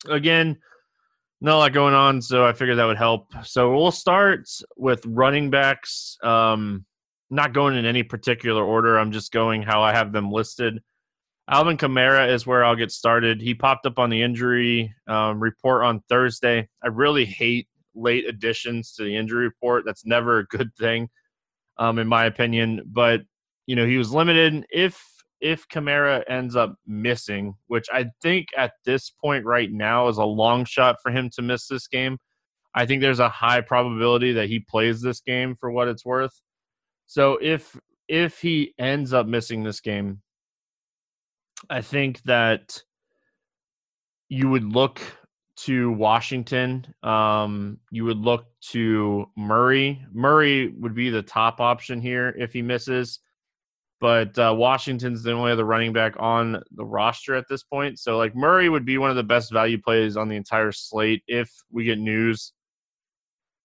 again, 0.07 0.57
not 1.41 1.55
a 1.55 1.57
lot 1.57 1.73
going 1.73 1.93
on, 1.93 2.21
so 2.21 2.45
I 2.45 2.53
figured 2.53 2.77
that 2.77 2.85
would 2.85 2.97
help. 2.97 3.27
So 3.43 3.75
we'll 3.75 3.91
start 3.91 4.47
with 4.77 5.05
running 5.05 5.49
backs. 5.49 6.17
Um, 6.23 6.85
not 7.29 7.53
going 7.53 7.75
in 7.75 7.85
any 7.85 8.03
particular 8.03 8.63
order. 8.63 8.97
I'm 8.97 9.11
just 9.11 9.31
going 9.31 9.61
how 9.61 9.81
I 9.81 9.93
have 9.93 10.11
them 10.11 10.31
listed. 10.31 10.81
Alvin 11.49 11.77
Kamara 11.77 12.29
is 12.29 12.45
where 12.45 12.65
I'll 12.65 12.75
get 12.75 12.91
started. 12.91 13.41
He 13.41 13.53
popped 13.53 13.85
up 13.85 13.99
on 13.99 14.09
the 14.09 14.21
injury 14.21 14.93
um, 15.07 15.39
report 15.39 15.83
on 15.83 16.01
Thursday. 16.09 16.67
I 16.83 16.87
really 16.87 17.25
hate 17.25 17.67
late 17.95 18.27
additions 18.27 18.93
to 18.93 19.03
the 19.03 19.15
injury 19.15 19.45
report. 19.45 19.83
That's 19.85 20.05
never 20.05 20.39
a 20.39 20.45
good 20.45 20.73
thing, 20.75 21.09
um, 21.77 21.99
in 21.99 22.07
my 22.07 22.25
opinion. 22.25 22.81
But 22.85 23.21
you 23.65 23.75
know, 23.75 23.85
he 23.85 23.97
was 23.97 24.13
limited. 24.13 24.65
If 24.71 25.01
if 25.39 25.67
Kamara 25.69 26.23
ends 26.27 26.55
up 26.55 26.75
missing, 26.85 27.53
which 27.67 27.87
I 27.93 28.07
think 28.21 28.47
at 28.57 28.73
this 28.85 29.09
point 29.09 29.45
right 29.45 29.71
now 29.71 30.07
is 30.07 30.17
a 30.17 30.25
long 30.25 30.65
shot 30.65 30.97
for 31.01 31.11
him 31.11 31.29
to 31.35 31.41
miss 31.41 31.67
this 31.67 31.87
game, 31.87 32.17
I 32.73 32.85
think 32.85 33.01
there's 33.01 33.19
a 33.19 33.29
high 33.29 33.61
probability 33.61 34.33
that 34.33 34.49
he 34.49 34.59
plays 34.59 35.01
this 35.01 35.21
game 35.21 35.55
for 35.59 35.71
what 35.71 35.87
it's 35.87 36.05
worth. 36.05 36.41
So 37.07 37.39
if 37.41 37.75
if 38.07 38.39
he 38.39 38.73
ends 38.77 39.13
up 39.13 39.27
missing 39.27 39.63
this 39.63 39.81
game, 39.81 40.21
I 41.69 41.81
think 41.81 42.21
that 42.23 42.81
you 44.29 44.49
would 44.49 44.63
look 44.63 45.01
to 45.57 45.91
Washington. 45.91 46.85
Um, 47.03 47.79
you 47.91 48.05
would 48.05 48.19
look 48.19 48.45
to 48.69 49.25
Murray. 49.35 50.05
Murray 50.13 50.73
would 50.77 50.93
be 50.93 51.09
the 51.09 51.23
top 51.23 51.59
option 51.59 51.99
here 51.99 52.35
if 52.37 52.53
he 52.53 52.61
misses. 52.61 53.19
But 53.99 54.37
uh, 54.37 54.53
Washington's 54.55 55.23
the 55.23 55.31
only 55.31 55.51
other 55.51 55.65
running 55.65 55.91
back 55.91 56.13
on 56.19 56.61
the 56.71 56.85
roster 56.85 57.33
at 57.33 57.45
this 57.49 57.63
point. 57.63 57.97
So, 57.97 58.15
like, 58.15 58.35
Murray 58.35 58.69
would 58.69 58.85
be 58.85 58.99
one 58.99 59.09
of 59.09 59.15
the 59.15 59.23
best 59.23 59.51
value 59.51 59.81
plays 59.81 60.17
on 60.17 60.29
the 60.29 60.35
entire 60.35 60.71
slate 60.71 61.23
if 61.27 61.49
we 61.71 61.83
get 61.83 61.97
news 61.97 62.53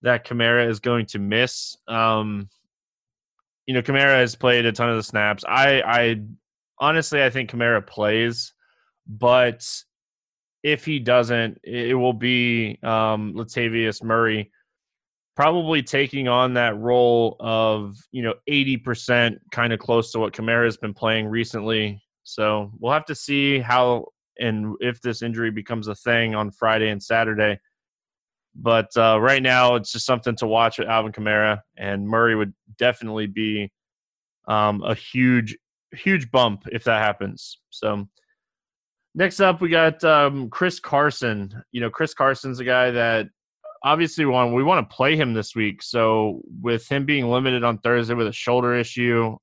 that 0.00 0.26
Kamara 0.26 0.66
is 0.66 0.80
going 0.80 1.04
to 1.06 1.18
miss. 1.18 1.76
Um, 1.86 2.48
you 3.66 3.74
know, 3.74 3.82
Kamara 3.82 4.16
has 4.16 4.34
played 4.34 4.66
a 4.66 4.72
ton 4.72 4.90
of 4.90 4.96
the 4.96 5.02
snaps. 5.02 5.44
I, 5.46 5.82
I 5.82 6.20
honestly, 6.78 7.22
I 7.22 7.30
think 7.30 7.50
Kamara 7.50 7.86
plays, 7.86 8.52
but 9.06 9.66
if 10.62 10.84
he 10.84 10.98
doesn't, 10.98 11.58
it 11.64 11.94
will 11.94 12.12
be 12.12 12.78
um, 12.82 13.34
Latavius 13.34 14.02
Murray 14.02 14.50
probably 15.34 15.82
taking 15.82 16.28
on 16.28 16.54
that 16.54 16.76
role 16.78 17.36
of 17.40 17.96
you 18.10 18.22
know 18.22 18.34
80% 18.48 19.38
kind 19.50 19.72
of 19.72 19.78
close 19.78 20.12
to 20.12 20.18
what 20.18 20.32
Kamara 20.32 20.64
has 20.64 20.76
been 20.76 20.94
playing 20.94 21.26
recently. 21.26 22.02
So 22.24 22.70
we'll 22.78 22.92
have 22.92 23.06
to 23.06 23.14
see 23.14 23.58
how 23.58 24.06
and 24.38 24.76
if 24.80 25.00
this 25.00 25.22
injury 25.22 25.50
becomes 25.50 25.88
a 25.88 25.94
thing 25.94 26.34
on 26.34 26.50
Friday 26.50 26.88
and 26.88 27.02
Saturday. 27.02 27.58
But 28.54 28.94
uh, 28.96 29.18
right 29.20 29.42
now, 29.42 29.76
it's 29.76 29.92
just 29.92 30.06
something 30.06 30.36
to 30.36 30.46
watch 30.46 30.78
with 30.78 30.88
Alvin 30.88 31.12
Kamara, 31.12 31.60
and 31.76 32.06
Murray 32.06 32.34
would 32.36 32.52
definitely 32.78 33.26
be 33.26 33.70
um, 34.46 34.82
a 34.82 34.94
huge, 34.94 35.56
huge 35.92 36.30
bump 36.30 36.64
if 36.70 36.84
that 36.84 37.02
happens. 37.02 37.58
So 37.70 38.06
next 39.14 39.40
up, 39.40 39.60
we 39.60 39.68
got 39.68 40.02
um, 40.04 40.50
Chris 40.50 40.80
Carson. 40.80 41.62
You 41.72 41.80
know, 41.80 41.90
Chris 41.90 42.14
Carson's 42.14 42.60
a 42.60 42.64
guy 42.64 42.90
that 42.90 43.28
obviously 43.84 44.24
we 44.24 44.32
want 44.32 44.54
we 44.54 44.62
want 44.62 44.88
to 44.88 44.94
play 44.94 45.16
him 45.16 45.32
this 45.32 45.54
week. 45.54 45.82
So 45.82 46.42
with 46.60 46.88
him 46.88 47.06
being 47.06 47.30
limited 47.30 47.64
on 47.64 47.78
Thursday 47.78 48.14
with 48.14 48.26
a 48.26 48.32
shoulder 48.32 48.74
issue, 48.74 49.36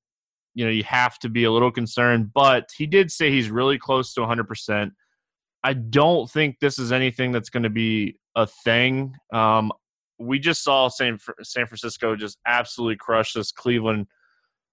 you 0.54 0.64
know, 0.64 0.70
you 0.70 0.84
have 0.84 1.18
to 1.20 1.28
be 1.28 1.44
a 1.44 1.50
little 1.50 1.72
concerned. 1.72 2.32
But 2.32 2.70
he 2.76 2.86
did 2.86 3.10
say 3.10 3.30
he's 3.30 3.50
really 3.50 3.78
close 3.78 4.14
to 4.14 4.20
100. 4.20 4.44
percent 4.44 4.92
I 5.62 5.74
don't 5.74 6.30
think 6.30 6.56
this 6.60 6.78
is 6.78 6.92
anything 6.92 7.32
that's 7.32 7.50
going 7.50 7.64
to 7.64 7.70
be 7.70 8.16
a 8.34 8.46
thing. 8.46 9.14
Um, 9.32 9.72
we 10.18 10.38
just 10.38 10.62
saw 10.62 10.88
San 10.88 11.18
San 11.42 11.66
Francisco 11.66 12.16
just 12.16 12.38
absolutely 12.46 12.96
crush 12.96 13.32
this 13.32 13.52
Cleveland 13.52 14.06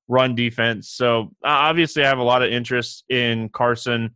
run 0.08 0.36
defense. 0.36 0.90
So 0.90 1.32
obviously, 1.44 2.04
I 2.04 2.08
have 2.08 2.20
a 2.20 2.24
lot 2.24 2.42
of 2.42 2.52
interest 2.52 3.04
in 3.10 3.50
Carson. 3.50 4.16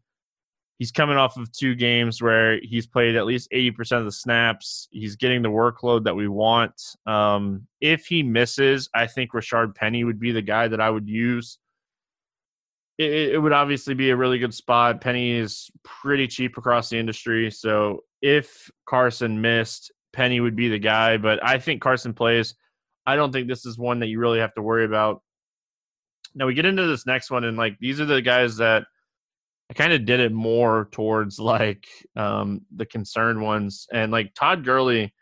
He's 0.80 0.92
coming 0.92 1.18
off 1.18 1.38
of 1.38 1.52
two 1.52 1.76
games 1.76 2.24
where 2.24 2.60
he's 2.64 2.88
played 2.88 3.16
at 3.16 3.28
least 3.28 3.52
80% 3.54 4.00
of 4.00 4.06
the 4.06 4.12
snaps. 4.12 4.88
He's 4.90 5.16
getting 5.16 5.44
the 5.44 5.50
workload 5.50 6.06
that 6.06 6.16
we 6.16 6.28
want. 6.28 6.74
Um, 7.06 7.68
if 7.82 8.08
he 8.08 8.24
misses, 8.24 8.90
I 8.96 9.06
think 9.06 9.32
Rashaad 9.32 9.76
Penny 9.76 10.04
would 10.04 10.20
be 10.20 10.32
the 10.32 10.42
guy 10.42 10.68
that 10.68 10.82
I 10.82 10.90
would 10.90 11.08
use 11.08 11.60
it, 12.98 13.34
it, 13.34 13.38
would 13.42 13.54
obviously 13.54 13.94
be 13.94 14.10
a 14.10 14.16
really 14.16 14.38
good 14.38 14.54
spot. 14.54 15.02
Penny 15.02 15.32
is 15.32 15.70
pretty 15.84 16.28
cheap 16.28 16.58
across 16.58 16.90
the 16.90 16.98
industry. 16.98 17.50
So 17.50 18.04
if 18.22 18.70
Carson 18.88 19.42
missed, 19.42 19.92
Penny 20.14 20.40
would 20.40 20.56
be 20.56 20.70
the 20.70 20.80
guy. 20.80 21.18
But 21.18 21.46
I 21.46 21.58
think 21.58 21.82
Carson 21.82 22.14
plays. 22.14 22.56
I 23.06 23.16
don't 23.16 23.32
think 23.32 23.48
this 23.48 23.66
is 23.66 23.78
one 23.78 24.00
that 24.00 24.08
you 24.08 24.20
really 24.20 24.40
have 24.40 24.54
to 24.56 24.62
worry 24.62 24.86
about. 24.86 25.22
Now 26.36 26.46
we 26.46 26.54
get 26.54 26.66
into 26.66 26.86
this 26.88 27.06
next 27.06 27.32
one, 27.32 27.44
and 27.44 27.58
like 27.58 27.78
these 27.80 28.00
are 28.00 28.06
the 28.06 28.22
guys 28.22 28.58
that 28.58 28.84
I 29.70 29.74
kind 29.74 29.94
of 29.94 30.06
did 30.06 30.20
it 30.20 30.32
more 30.32 30.90
towards 30.92 31.40
like 31.40 31.88
um, 32.16 32.62
the 32.76 32.86
concerned 32.86 33.42
ones. 33.42 33.88
And 33.92 34.12
like 34.12 34.34
Todd 34.34 34.64
Gurley 34.64 35.14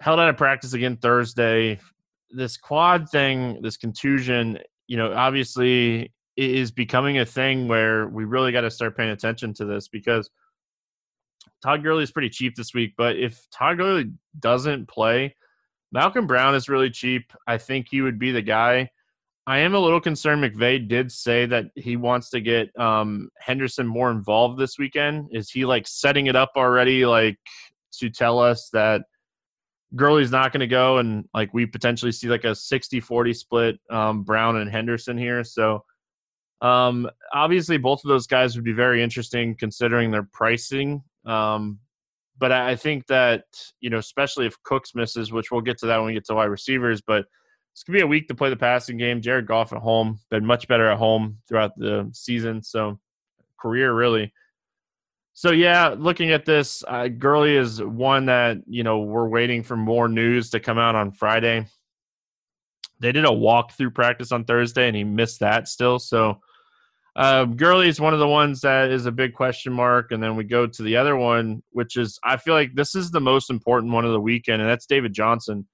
held 0.00 0.20
out 0.20 0.28
of 0.28 0.36
practice 0.36 0.72
again 0.72 0.96
Thursday. 0.96 1.80
This 2.30 2.56
quad 2.56 3.08
thing, 3.08 3.60
this 3.62 3.76
contusion, 3.76 4.58
you 4.86 4.96
know, 4.96 5.12
obviously 5.12 6.12
is 6.36 6.70
becoming 6.70 7.18
a 7.18 7.26
thing 7.26 7.68
where 7.68 8.08
we 8.08 8.24
really 8.24 8.52
got 8.52 8.62
to 8.62 8.70
start 8.70 8.96
paying 8.96 9.10
attention 9.10 9.52
to 9.54 9.64
this 9.64 9.88
because 9.88 10.30
Todd 11.62 11.82
Gurley 11.82 12.02
is 12.02 12.12
pretty 12.12 12.30
cheap 12.30 12.54
this 12.56 12.74
week. 12.74 12.94
But 12.96 13.16
if 13.16 13.46
Todd 13.50 13.78
Gurley 13.78 14.12
doesn't 14.38 14.88
play, 14.88 15.34
Malcolm 15.92 16.26
Brown 16.26 16.54
is 16.54 16.68
really 16.68 16.90
cheap. 16.90 17.32
I 17.46 17.58
think 17.58 17.88
he 17.90 18.00
would 18.00 18.18
be 18.18 18.32
the 18.32 18.42
guy. 18.42 18.90
I 19.46 19.58
am 19.58 19.74
a 19.74 19.80
little 19.80 20.00
concerned. 20.00 20.44
McVay 20.44 20.86
did 20.86 21.10
say 21.10 21.46
that 21.46 21.66
he 21.74 21.96
wants 21.96 22.30
to 22.30 22.40
get 22.40 22.70
um, 22.78 23.30
Henderson 23.38 23.86
more 23.86 24.10
involved 24.10 24.58
this 24.58 24.78
weekend. 24.78 25.28
Is 25.32 25.50
he 25.50 25.64
like 25.64 25.88
setting 25.88 26.26
it 26.26 26.36
up 26.36 26.52
already, 26.56 27.04
like 27.04 27.38
to 27.98 28.10
tell 28.10 28.38
us 28.38 28.70
that 28.72 29.02
Gurley's 29.96 30.30
not 30.30 30.52
going 30.52 30.60
to 30.60 30.68
go 30.68 30.98
and 30.98 31.24
like 31.34 31.52
we 31.52 31.66
potentially 31.66 32.12
see 32.12 32.28
like 32.28 32.44
a 32.44 32.54
60 32.54 33.00
40 33.00 33.34
split 33.34 33.80
um, 33.90 34.22
Brown 34.22 34.58
and 34.58 34.70
Henderson 34.70 35.18
here? 35.18 35.42
So 35.42 35.84
um, 36.60 37.08
obviously, 37.32 37.78
both 37.78 38.04
of 38.04 38.08
those 38.08 38.26
guys 38.26 38.54
would 38.54 38.64
be 38.64 38.72
very 38.72 39.02
interesting 39.02 39.54
considering 39.54 40.10
their 40.10 40.28
pricing. 40.32 41.02
Um, 41.24 41.78
but 42.38 42.52
I 42.52 42.76
think 42.76 43.06
that 43.06 43.44
you 43.80 43.90
know, 43.90 43.98
especially 43.98 44.46
if 44.46 44.62
Cooks 44.62 44.94
misses, 44.94 45.32
which 45.32 45.50
we'll 45.50 45.60
get 45.60 45.78
to 45.78 45.86
that 45.86 45.98
when 45.98 46.06
we 46.06 46.14
get 46.14 46.24
to 46.26 46.34
wide 46.34 46.44
receivers, 46.44 47.00
but 47.00 47.26
it's 47.72 47.82
gonna 47.82 47.98
be 47.98 48.02
a 48.02 48.06
week 48.06 48.28
to 48.28 48.34
play 48.34 48.50
the 48.50 48.56
passing 48.56 48.96
game. 48.96 49.20
Jared 49.20 49.46
Goff 49.46 49.72
at 49.72 49.78
home 49.78 50.18
been 50.30 50.44
much 50.44 50.66
better 50.68 50.90
at 50.90 50.98
home 50.98 51.38
throughout 51.48 51.76
the 51.76 52.10
season, 52.12 52.62
so 52.62 52.98
career 53.58 53.94
really. 53.94 54.32
So 55.32 55.52
yeah, 55.52 55.94
looking 55.96 56.32
at 56.32 56.44
this, 56.44 56.82
uh, 56.88 57.08
Gurley 57.08 57.56
is 57.56 57.82
one 57.82 58.26
that 58.26 58.58
you 58.66 58.82
know 58.82 59.00
we're 59.00 59.28
waiting 59.28 59.62
for 59.62 59.76
more 59.76 60.08
news 60.08 60.50
to 60.50 60.60
come 60.60 60.78
out 60.78 60.94
on 60.94 61.12
Friday. 61.12 61.66
They 62.98 63.12
did 63.12 63.24
a 63.24 63.32
walk-through 63.32 63.92
practice 63.92 64.32
on 64.32 64.44
Thursday, 64.44 64.86
and 64.86 64.96
he 64.96 65.04
missed 65.04 65.40
that 65.40 65.68
still. 65.68 65.98
So 65.98 66.40
uh, 67.16 67.44
Gurley 67.44 67.88
is 67.88 68.00
one 68.00 68.14
of 68.14 68.20
the 68.20 68.28
ones 68.28 68.60
that 68.60 68.90
is 68.90 69.06
a 69.06 69.12
big 69.12 69.34
question 69.34 69.72
mark, 69.72 70.12
and 70.12 70.22
then 70.22 70.36
we 70.36 70.44
go 70.44 70.66
to 70.66 70.82
the 70.82 70.96
other 70.96 71.16
one, 71.16 71.62
which 71.70 71.96
is 71.96 72.18
I 72.24 72.36
feel 72.36 72.54
like 72.54 72.74
this 72.74 72.94
is 72.94 73.10
the 73.10 73.20
most 73.20 73.50
important 73.50 73.92
one 73.92 74.04
of 74.04 74.12
the 74.12 74.20
weekend, 74.20 74.62
and 74.62 74.70
that's 74.70 74.86
David 74.86 75.12
Johnson. 75.12 75.66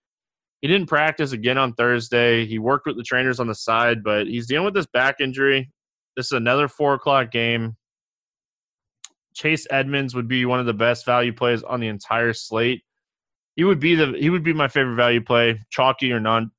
He 0.63 0.69
didn't 0.69 0.89
practice 0.89 1.33
again 1.33 1.59
on 1.59 1.75
Thursday. 1.75 2.47
He 2.47 2.59
worked 2.59 2.87
with 2.87 2.97
the 2.97 3.03
trainers 3.03 3.39
on 3.39 3.47
the 3.47 3.55
side, 3.55 4.03
but 4.03 4.27
he's 4.27 4.47
dealing 4.47 4.65
with 4.65 4.75
this 4.75 4.87
back 4.87 5.17
injury. 5.21 5.71
This 6.17 6.27
is 6.27 6.33
another 6.33 6.67
four 6.69 6.95
o'clock 6.95 7.31
game. 7.31 7.77
Chase 9.35 9.67
Edmonds 9.71 10.15
would 10.15 10.29
be 10.29 10.47
one 10.47 10.61
of 10.61 10.67
the 10.67 10.73
best 10.73 11.05
value 11.05 11.33
plays 11.33 11.63
on 11.63 11.81
the 11.81 11.89
entire 11.89 12.33
slate. 12.33 12.83
He 13.55 13.65
would 13.65 13.81
be 13.81 13.95
the 13.95 14.15
he 14.19 14.31
would 14.31 14.43
be 14.43 14.55
my 14.55 14.69
favorite 14.69 14.97
value 14.97 15.21
play, 15.21 15.61
chalky 15.69 16.11
or 16.13 16.21
non 16.21 16.51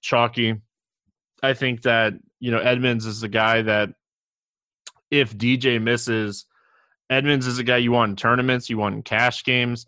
chalky. 0.00 0.54
I 1.42 1.54
think 1.54 1.82
that 1.82 2.14
you 2.38 2.52
know 2.52 2.58
Edmonds 2.58 3.04
is 3.04 3.20
the 3.20 3.28
guy 3.28 3.62
that 3.62 3.90
if 5.20 5.36
DJ 5.36 5.80
misses, 5.80 6.46
Edmonds 7.10 7.46
is 7.46 7.58
a 7.58 7.64
guy 7.64 7.76
you 7.76 7.92
want 7.92 8.10
in 8.10 8.16
tournaments, 8.16 8.68
you 8.68 8.78
want 8.78 8.94
in 8.94 9.02
cash 9.02 9.44
games. 9.44 9.86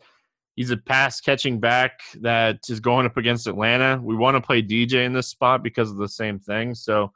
He's 0.55 0.71
a 0.71 0.77
pass 0.77 1.21
catching 1.21 1.61
back 1.61 2.01
that 2.21 2.61
is 2.69 2.81
going 2.81 3.05
up 3.05 3.17
against 3.17 3.47
Atlanta. 3.47 4.01
We 4.03 4.17
want 4.17 4.37
to 4.37 4.41
play 4.41 4.63
DJ 4.63 5.05
in 5.05 5.13
this 5.13 5.29
spot 5.29 5.63
because 5.63 5.91
of 5.91 5.99
the 5.99 6.09
same 6.09 6.39
thing. 6.39 6.75
So, 6.75 7.13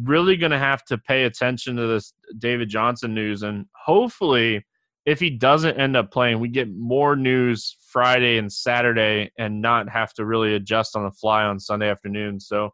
really 0.00 0.36
going 0.36 0.52
to 0.52 0.58
have 0.58 0.84
to 0.84 0.96
pay 0.98 1.24
attention 1.24 1.74
to 1.74 1.86
this 1.88 2.12
David 2.38 2.68
Johnson 2.68 3.12
news. 3.12 3.42
And 3.42 3.66
hopefully, 3.74 4.64
if 5.04 5.18
he 5.18 5.30
doesn't 5.30 5.80
end 5.80 5.96
up 5.96 6.12
playing, 6.12 6.38
we 6.38 6.48
get 6.48 6.72
more 6.72 7.16
news 7.16 7.76
Friday 7.88 8.38
and 8.38 8.52
Saturday 8.52 9.32
and 9.36 9.60
not 9.60 9.88
have 9.88 10.12
to 10.14 10.24
really 10.24 10.54
adjust 10.54 10.94
on 10.94 11.02
the 11.02 11.10
fly 11.10 11.42
on 11.42 11.58
Sunday 11.58 11.90
afternoon. 11.90 12.38
So, 12.38 12.72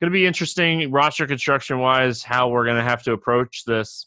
going 0.00 0.10
to 0.10 0.14
be 0.14 0.26
interesting 0.26 0.90
roster 0.90 1.26
construction 1.26 1.78
wise 1.78 2.22
how 2.22 2.48
we're 2.48 2.64
going 2.64 2.76
to 2.76 2.82
have 2.82 3.02
to 3.04 3.12
approach 3.12 3.64
this 3.64 4.06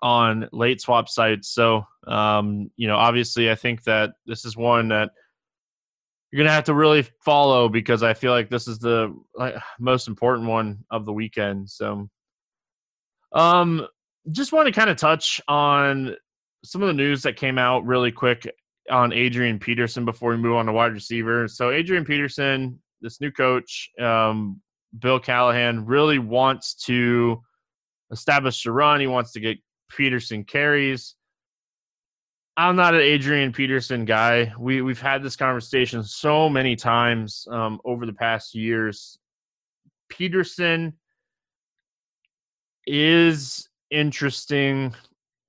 on 0.00 0.48
late 0.52 0.80
swap 0.80 1.08
sites. 1.08 1.48
So, 1.48 1.84
um, 2.06 2.70
you 2.76 2.88
know, 2.88 2.96
obviously, 2.96 3.50
I 3.50 3.54
think 3.54 3.82
that 3.84 4.12
this 4.26 4.44
is 4.44 4.56
one 4.56 4.88
that 4.88 5.10
you're 6.30 6.38
going 6.38 6.48
to 6.48 6.54
have 6.54 6.64
to 6.64 6.74
really 6.74 7.02
follow 7.24 7.68
because 7.68 8.02
I 8.02 8.14
feel 8.14 8.32
like 8.32 8.48
this 8.48 8.66
is 8.68 8.78
the 8.78 9.14
most 9.78 10.08
important 10.08 10.48
one 10.48 10.84
of 10.90 11.04
the 11.04 11.12
weekend. 11.12 11.68
So, 11.68 12.08
um, 13.32 13.86
just 14.30 14.52
want 14.52 14.66
to 14.66 14.72
kind 14.72 14.88
of 14.90 14.96
touch 14.96 15.40
on 15.48 16.14
some 16.64 16.80
of 16.80 16.88
the 16.88 16.94
news 16.94 17.22
that 17.22 17.36
came 17.36 17.58
out 17.58 17.84
really 17.84 18.12
quick 18.12 18.48
on 18.90 19.12
Adrian 19.12 19.58
Peterson 19.58 20.04
before 20.04 20.30
we 20.30 20.36
move 20.36 20.56
on 20.56 20.66
to 20.66 20.72
wide 20.72 20.92
receiver. 20.92 21.48
So, 21.48 21.70
Adrian 21.70 22.04
Peterson 22.04 22.80
this 23.02 23.20
new 23.20 23.30
coach, 23.30 23.90
um, 24.00 24.60
Bill 24.98 25.18
Callahan, 25.18 25.84
really 25.84 26.18
wants 26.18 26.74
to 26.86 27.42
establish 28.10 28.62
the 28.62 28.72
run. 28.72 29.00
He 29.00 29.06
wants 29.06 29.32
to 29.32 29.40
get 29.40 29.58
Peterson 29.90 30.44
carries. 30.44 31.16
I'm 32.56 32.76
not 32.76 32.94
an 32.94 33.00
Adrian 33.00 33.52
Peterson 33.52 34.04
guy. 34.04 34.52
We 34.58 34.82
we've 34.82 35.00
had 35.00 35.22
this 35.22 35.36
conversation 35.36 36.04
so 36.04 36.48
many 36.48 36.76
times 36.76 37.46
um, 37.50 37.80
over 37.84 38.04
the 38.04 38.12
past 38.12 38.54
years. 38.54 39.18
Peterson 40.08 40.92
is 42.86 43.68
interesting 43.90 44.94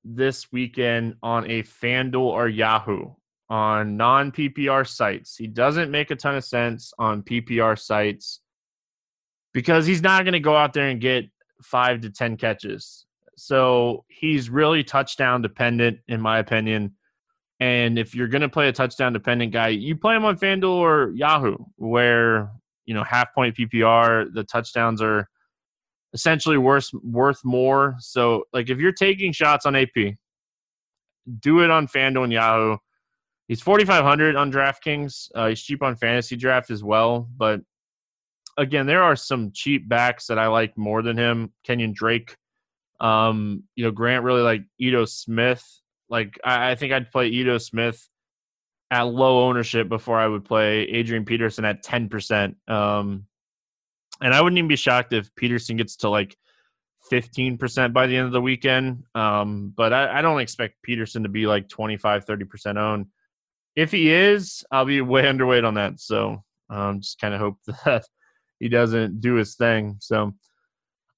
this 0.06 0.52
weekend 0.52 1.16
on 1.24 1.50
a 1.50 1.64
FanDuel 1.64 2.22
or 2.22 2.48
Yahoo 2.48 3.12
on 3.50 3.98
non 3.98 4.32
PPR 4.32 4.88
sites. 4.88 5.36
He 5.36 5.48
doesn't 5.48 5.92
make 5.92 6.12
a 6.12 6.16
ton 6.16 6.36
of 6.36 6.44
sense 6.44 6.94
on 6.98 7.24
PPR 7.24 7.80
sites 7.80 8.42
because 9.54 9.86
he's 9.86 10.02
not 10.02 10.24
going 10.24 10.34
to 10.34 10.40
go 10.40 10.56
out 10.56 10.74
there 10.74 10.90
and 10.90 11.00
get 11.00 11.26
five 11.62 12.02
to 12.02 12.10
10 12.10 12.38
catches. 12.38 13.06
So 13.36 14.06
he's 14.10 14.50
really 14.50 14.84
touchdown 14.84 15.42
dependent, 15.42 16.00
in 16.08 16.22
my 16.22 16.40
opinion. 16.40 16.96
And 17.60 17.98
if 17.98 18.14
you're 18.14 18.28
going 18.28 18.42
to 18.42 18.50
play 18.50 18.68
a 18.68 18.74
touchdown 18.74 19.14
dependent 19.14 19.54
guy, 19.54 19.70
you 19.70 19.96
play 19.96 20.16
him 20.16 20.26
on 20.26 20.38
FanDuel 20.38 20.70
or 20.70 21.12
Yahoo, 21.16 21.58
where, 21.78 22.52
you 22.86 22.94
know, 22.94 23.04
half 23.04 23.34
point 23.34 23.56
PPR, 23.56 24.34
the 24.34 24.44
touchdowns 24.44 25.02
are 25.02 25.30
essentially 26.14 26.58
worth 26.58 26.90
worth 27.04 27.44
more. 27.44 27.96
So 28.00 28.44
like 28.54 28.70
if 28.70 28.80
you're 28.80 28.92
taking 28.92 29.32
shots 29.32 29.66
on 29.66 29.76
AP, 29.76 30.16
do 31.40 31.62
it 31.62 31.72
on 31.72 31.88
FanDuel 31.88 32.26
and 32.26 32.34
Yahoo. 32.34 32.78
He's 33.54 33.62
4,500 33.62 34.36
on 34.36 34.52
DraftKings. 34.52 35.30
Uh, 35.36 35.50
he's 35.50 35.62
cheap 35.62 35.84
on 35.84 35.96
fantasy 35.96 36.36
draft 36.36 36.72
as 36.72 36.84
well. 36.84 37.30
But 37.38 37.62
again, 38.58 38.88
there 38.88 39.04
are 39.04 39.16
some 39.16 39.52
cheap 39.54 39.88
backs 39.88 40.26
that 40.26 40.40
I 40.40 40.48
like 40.48 40.76
more 40.76 41.04
than 41.04 41.18
him. 41.18 41.54
Kenyan 41.64 41.94
Drake. 41.94 42.36
Um, 43.00 43.66
you 43.76 43.86
know, 43.86 43.92
Grant 43.92 44.24
really 44.24 44.42
like 44.42 44.64
Ito 44.80 45.06
Smith. 45.06 45.64
Like 46.10 46.40
I, 46.44 46.72
I 46.72 46.76
think 46.76 46.94
I'd 46.94 47.12
play 47.12 47.28
Ito 47.28 47.60
Smith 47.60 48.10
at 48.90 49.04
low 49.04 49.48
ownership 49.48 49.88
before 49.88 50.18
I 50.18 50.26
would 50.26 50.46
play 50.46 50.86
Adrian 50.86 51.24
Peterson 51.24 51.64
at 51.64 51.84
10%. 51.84 52.56
Um, 52.68 53.28
and 54.20 54.34
I 54.34 54.42
wouldn't 54.42 54.58
even 54.58 54.68
be 54.68 54.76
shocked 54.78 55.14
if 55.14 55.30
Peterson 55.36 55.78
gets 55.78 55.98
to 55.98 56.10
like 56.10 56.36
15% 57.12 57.94
by 57.94 58.08
the 58.08 58.18
end 58.18 58.26
of 58.26 58.34
the 58.34 58.42
weekend. 58.42 59.04
Um, 59.14 59.72
but 59.78 59.94
I, 59.94 60.18
I, 60.18 60.22
don't 60.24 60.40
expect 60.40 60.82
Peterson 60.82 61.22
to 61.22 61.30
be 61.30 61.46
like 61.46 61.70
25, 61.70 62.26
30% 62.26 62.78
owned. 62.78 63.06
If 63.76 63.92
he 63.92 64.12
is, 64.12 64.64
I'll 64.72 64.86
be 64.86 65.02
way 65.02 65.24
underweight 65.24 65.66
on 65.66 65.74
that. 65.76 66.00
So 66.00 66.44
um, 66.70 67.02
just 67.02 67.20
kind 67.20 67.34
of 67.34 67.40
hope 67.40 67.58
that 67.86 68.06
he 68.60 68.70
doesn't 68.70 69.22
do 69.22 69.36
his 69.36 69.56
thing. 69.56 69.98
So 70.00 70.34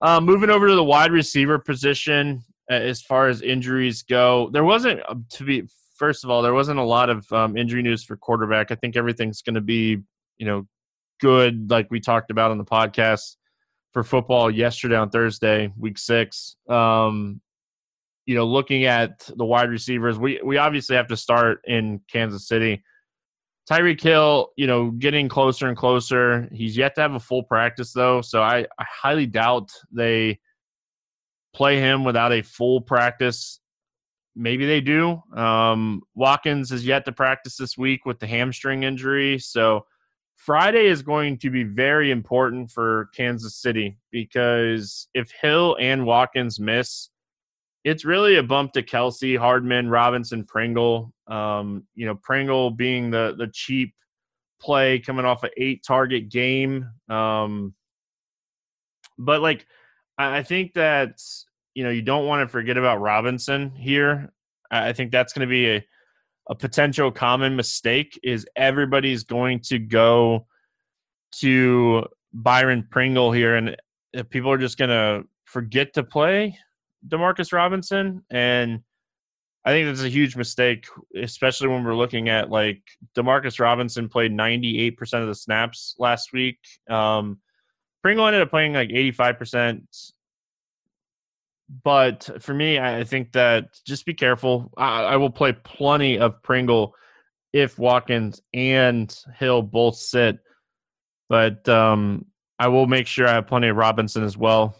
uh, 0.01 0.19
moving 0.21 0.49
over 0.49 0.67
to 0.67 0.75
the 0.75 0.83
wide 0.83 1.11
receiver 1.11 1.59
position, 1.59 2.43
as 2.69 3.01
far 3.01 3.27
as 3.27 3.41
injuries 3.41 4.03
go, 4.03 4.49
there 4.51 4.63
wasn't 4.63 5.01
uh, 5.07 5.15
to 5.31 5.43
be. 5.43 5.63
First 5.95 6.25
of 6.25 6.29
all, 6.29 6.41
there 6.41 6.53
wasn't 6.53 6.77
a 6.77 6.83
lot 6.83 7.09
of 7.09 7.31
um, 7.31 7.55
injury 7.55 7.81
news 7.81 8.03
for 8.03 8.17
quarterback. 8.17 8.69
I 8.69 8.75
think 8.75 8.97
everything's 8.97 9.41
going 9.41 9.55
to 9.55 9.61
be, 9.61 9.97
you 10.37 10.45
know, 10.45 10.67
good, 11.21 11.69
like 11.69 11.89
we 11.89 12.01
talked 12.01 12.31
about 12.31 12.51
on 12.51 12.57
the 12.57 12.65
podcast 12.65 13.37
for 13.93 14.03
football 14.03 14.51
yesterday 14.51 14.97
on 14.97 15.09
Thursday, 15.09 15.71
week 15.77 15.97
six. 15.97 16.57
Um, 16.67 17.39
you 18.25 18.35
know, 18.35 18.45
looking 18.45 18.85
at 18.85 19.29
the 19.35 19.45
wide 19.45 19.69
receivers, 19.69 20.17
we 20.17 20.39
we 20.43 20.57
obviously 20.57 20.95
have 20.95 21.07
to 21.07 21.17
start 21.17 21.61
in 21.65 22.01
Kansas 22.11 22.47
City. 22.47 22.83
Tyreek 23.69 24.01
Hill, 24.01 24.51
you 24.57 24.67
know, 24.67 24.91
getting 24.91 25.27
closer 25.27 25.67
and 25.67 25.75
closer. 25.77 26.47
He's 26.51 26.77
yet 26.77 26.95
to 26.95 27.01
have 27.01 27.15
a 27.15 27.19
full 27.19 27.43
practice 27.43 27.93
though, 27.93 28.21
so 28.21 28.41
I, 28.41 28.67
I 28.77 28.85
highly 28.87 29.25
doubt 29.25 29.71
they 29.91 30.39
play 31.53 31.79
him 31.79 32.03
without 32.03 32.31
a 32.31 32.43
full 32.43 32.81
practice. 32.81 33.59
Maybe 34.35 34.65
they 34.65 34.81
do. 34.81 35.21
Um, 35.35 36.01
Watkins 36.13 36.71
is 36.71 36.85
yet 36.85 37.05
to 37.05 37.11
practice 37.11 37.57
this 37.57 37.77
week 37.77 38.05
with 38.05 38.19
the 38.19 38.27
hamstring 38.27 38.83
injury, 38.83 39.39
so 39.39 39.85
Friday 40.35 40.85
is 40.85 41.01
going 41.01 41.37
to 41.39 41.49
be 41.49 41.63
very 41.63 42.11
important 42.11 42.69
for 42.69 43.09
Kansas 43.15 43.55
City 43.55 43.97
because 44.11 45.07
if 45.13 45.31
Hill 45.41 45.77
and 45.79 46.05
Watkins 46.05 46.59
miss, 46.59 47.09
it's 47.85 48.03
really 48.03 48.37
a 48.37 48.43
bump 48.43 48.73
to 48.73 48.81
Kelce, 48.81 49.37
Hardman, 49.37 49.89
Robinson, 49.89 50.43
Pringle. 50.43 51.13
Um, 51.27 51.83
you 51.93 52.07
know, 52.07 52.15
Pringle 52.15 52.71
being 52.71 53.11
the 53.11 53.35
the 53.37 53.47
cheap 53.47 53.93
play 54.59 54.99
coming 54.99 55.23
off 55.23 55.43
an 55.43 55.51
eight 55.55 55.83
target 55.87 56.29
game. 56.29 56.89
Um, 57.09 57.75
but 59.19 59.41
like, 59.41 59.67
I, 60.17 60.39
I 60.39 60.43
think 60.43 60.73
that 60.73 61.21
you 61.75 61.83
know 61.83 61.91
you 61.91 62.01
don't 62.01 62.25
want 62.25 62.41
to 62.41 62.51
forget 62.51 62.75
about 62.75 63.01
Robinson 63.01 63.69
here. 63.75 64.33
I 64.71 64.91
think 64.91 65.11
that's 65.11 65.31
going 65.31 65.47
to 65.47 65.51
be 65.51 65.69
a 65.69 65.85
a 66.49 66.55
potential 66.55 67.11
common 67.11 67.55
mistake 67.55 68.19
is 68.23 68.47
everybody's 68.55 69.23
going 69.23 69.59
to 69.59 69.79
go 69.79 70.47
to 71.33 72.03
Byron 72.33 72.87
Pringle 72.89 73.31
here, 73.31 73.55
and 73.55 73.77
people 74.31 74.51
are 74.51 74.57
just 74.57 74.79
going 74.79 74.89
to 74.89 75.27
forget 75.45 75.93
to 75.93 76.03
play 76.03 76.57
Demarcus 77.07 77.53
Robinson, 77.53 78.23
and 78.29 78.81
I 79.63 79.71
think 79.71 79.87
that's 79.87 80.03
a 80.03 80.09
huge 80.09 80.35
mistake, 80.35 80.85
especially 81.15 81.67
when 81.69 81.83
we're 81.83 81.95
looking 81.95 82.29
at 82.29 82.49
like 82.49 82.81
Demarcus 83.15 83.59
Robinson 83.59 84.09
played 84.09 84.31
98% 84.31 84.99
of 85.21 85.27
the 85.27 85.35
snaps 85.35 85.95
last 85.97 86.33
week. 86.33 86.59
Um, 86.89 87.39
Pringle 88.03 88.27
ended 88.27 88.43
up 88.43 88.51
playing 88.51 88.73
like 88.73 88.89
85% 88.89 89.81
but 91.83 92.29
for 92.39 92.53
me, 92.53 92.79
I 92.79 93.03
think 93.03 93.31
that 93.31 93.69
just 93.85 94.05
be 94.05 94.13
careful. 94.13 94.71
I, 94.77 95.03
I, 95.03 95.15
will 95.17 95.29
play 95.29 95.53
plenty 95.53 96.19
of 96.19 96.41
Pringle 96.43 96.93
if 97.53 97.79
Watkins 97.79 98.41
and 98.53 99.15
Hill 99.37 99.61
both 99.63 99.95
sit, 99.95 100.37
but 101.27 101.67
um, 101.67 102.25
I 102.59 102.67
will 102.67 102.85
make 102.85 103.07
sure 103.07 103.27
I 103.27 103.33
have 103.33 103.47
plenty 103.47 103.69
of 103.69 103.77
Robinson 103.77 104.23
as 104.23 104.37
well. 104.37 104.77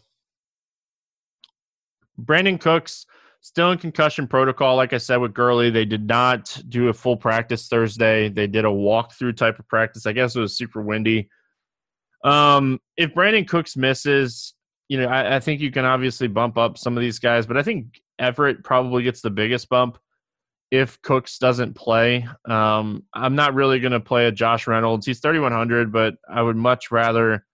Brandin 2.22 2.60
Cooks 2.60 3.06
still 3.42 3.72
in 3.72 3.78
concussion 3.78 4.28
protocol. 4.28 4.76
Like 4.76 4.94
I 4.94 4.98
said 4.98 5.18
with 5.18 5.34
Gurley, 5.34 5.70
they 5.70 5.86
did 5.86 6.08
not 6.08 6.60
do 6.68 6.90
a 6.90 6.94
full 6.94 7.16
practice 7.16 7.68
Thursday. 7.68 8.28
They 8.30 8.48
did 8.48 8.66
a 8.66 8.70
walkthrough 8.70 9.38
type 9.38 9.60
of 9.60 9.68
practice. 9.68 10.06
I 10.06 10.14
guess 10.14 10.36
it 10.36 10.40
was 10.40 10.58
super 10.58 10.82
windy. 10.82 11.30
Um, 12.24 12.80
if 12.98 13.14
Brandin 13.14 13.48
Cooks 13.48 13.78
misses, 13.78 14.56
you 14.88 15.00
know, 15.00 15.08
I, 15.08 15.36
I, 15.36 15.40
think 15.40 15.62
you 15.62 15.70
can 15.70 15.86
obviously 15.86 16.28
bump 16.28 16.58
up 16.58 16.76
some 16.76 16.98
of 16.98 17.02
these 17.02 17.20
guys, 17.20 17.46
but 17.46 17.56
I 17.56 17.62
think 17.62 18.02
Everett 18.18 18.64
probably 18.64 19.04
gets 19.04 19.22
the 19.22 19.30
biggest 19.30 19.70
bump 19.70 20.00
if 20.72 21.00
Cooks 21.04 21.38
doesn't 21.38 21.76
play. 21.76 22.28
Um, 22.46 23.04
I'm 23.14 23.36
not 23.36 23.54
really 23.54 23.80
going 23.80 23.92
to 23.92 24.00
play 24.00 24.26
a 24.26 24.32
Josh 24.32 24.66
Reynolds. 24.66 25.06
He's 25.06 25.20
3,100, 25.20 25.92
but 25.92 26.16
I 26.28 26.42
would 26.42 26.56
much 26.56 26.90
rather 26.90 27.46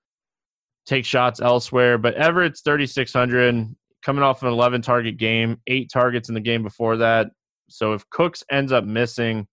take 0.86 1.04
shots 1.04 1.42
elsewhere. 1.42 1.98
But 1.98 2.16
Everett's 2.16 2.62
3,600, 2.62 3.76
coming 4.02 4.24
off 4.24 4.42
an 4.42 4.50
11 4.50 4.82
target 4.82 5.18
game, 5.18 5.60
eight 5.68 5.90
targets 5.92 6.30
in 6.30 6.36
the 6.36 6.42
game 6.42 6.64
before 6.64 6.98
that. 6.98 7.28
So 7.70 7.94
if 7.94 8.10
Cooks 8.10 8.44
ends 8.52 8.72
up 8.72 8.84
missing, 8.84 9.48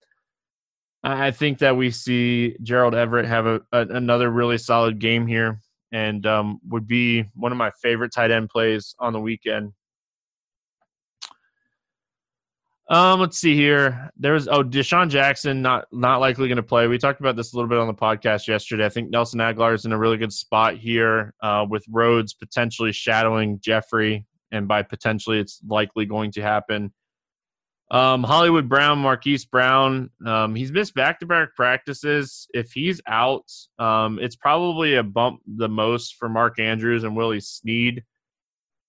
I 1.03 1.31
think 1.31 1.59
that 1.59 1.77
we 1.77 1.91
see 1.91 2.57
Gerald 2.63 2.95
Everett 2.95 3.27
have 3.27 3.47
a, 3.47 3.61
a, 3.73 3.81
another 3.89 4.31
really 4.31 4.59
solid 4.59 4.99
game 4.99 5.27
here 5.27 5.61
and 5.93 6.27
um, 6.27 6.61
would 6.69 6.87
be 6.87 7.25
one 7.35 7.53
of 7.53 7.59
my 7.59 7.71
favorite 7.83 8.13
tight 8.13 8.31
end 8.31 8.49
plays 8.49 8.95
on 8.99 9.13
the 9.13 9.21
weekend. 9.21 9.73
Um, 12.91 13.21
let's 13.21 13.39
see 13.39 13.55
here. 13.55 14.11
There's 14.17 14.49
oh 14.49 14.65
DeSean 14.65 15.11
Jackson 15.11 15.61
not 15.61 15.87
not 15.93 16.21
likely 16.21 16.49
going 16.49 16.57
to 16.57 16.63
play. 16.63 16.87
We 16.89 16.97
talked 16.97 17.21
about 17.21 17.37
this 17.37 17.53
a 17.53 17.57
little 17.57 17.69
bit 17.69 17.79
on 17.79 17.87
the 17.87 17.95
podcast 17.95 18.49
yesterday. 18.49 18.87
I 18.87 18.89
think 18.89 19.11
Nelson 19.11 19.41
Agholor 19.41 19.75
is 19.75 19.85
in 19.85 19.93
a 19.93 19.99
really 19.99 20.17
good 20.17 20.33
spot 20.33 20.77
here 20.77 21.35
uh, 21.43 21.67
with 21.69 21.85
Rhodes 21.91 22.33
potentially 22.33 22.93
shadowing 22.93 23.61
Jeffery, 23.61 24.25
and 24.53 24.69
by 24.69 24.83
potentially, 24.83 25.39
it's 25.39 25.61
likely 25.67 26.07
going 26.07 26.33
to 26.33 26.43
happen. 26.43 26.93
Um, 27.91 28.23
Hollywood 28.23 28.69
Brown, 28.69 28.99
Marquise 28.99 29.47
Brown, 29.47 30.11
um, 30.27 30.55
he's 30.55 30.71
missed 30.71 30.95
back 30.95 31.21
to 31.21 31.27
back 31.27 31.55
practices. 31.57 32.47
If 32.53 32.73
he's 32.73 33.01
out, 33.07 33.51
um, 33.79 34.19
it's 34.19 34.37
probably 34.37 34.97
a 34.97 35.03
bump 35.03 35.41
the 35.47 35.69
most 35.69 36.17
for 36.17 36.29
Mark 36.29 36.59
Andrews 36.61 37.05
and 37.05 37.17
Willie 37.17 37.41
Snead. 37.41 38.05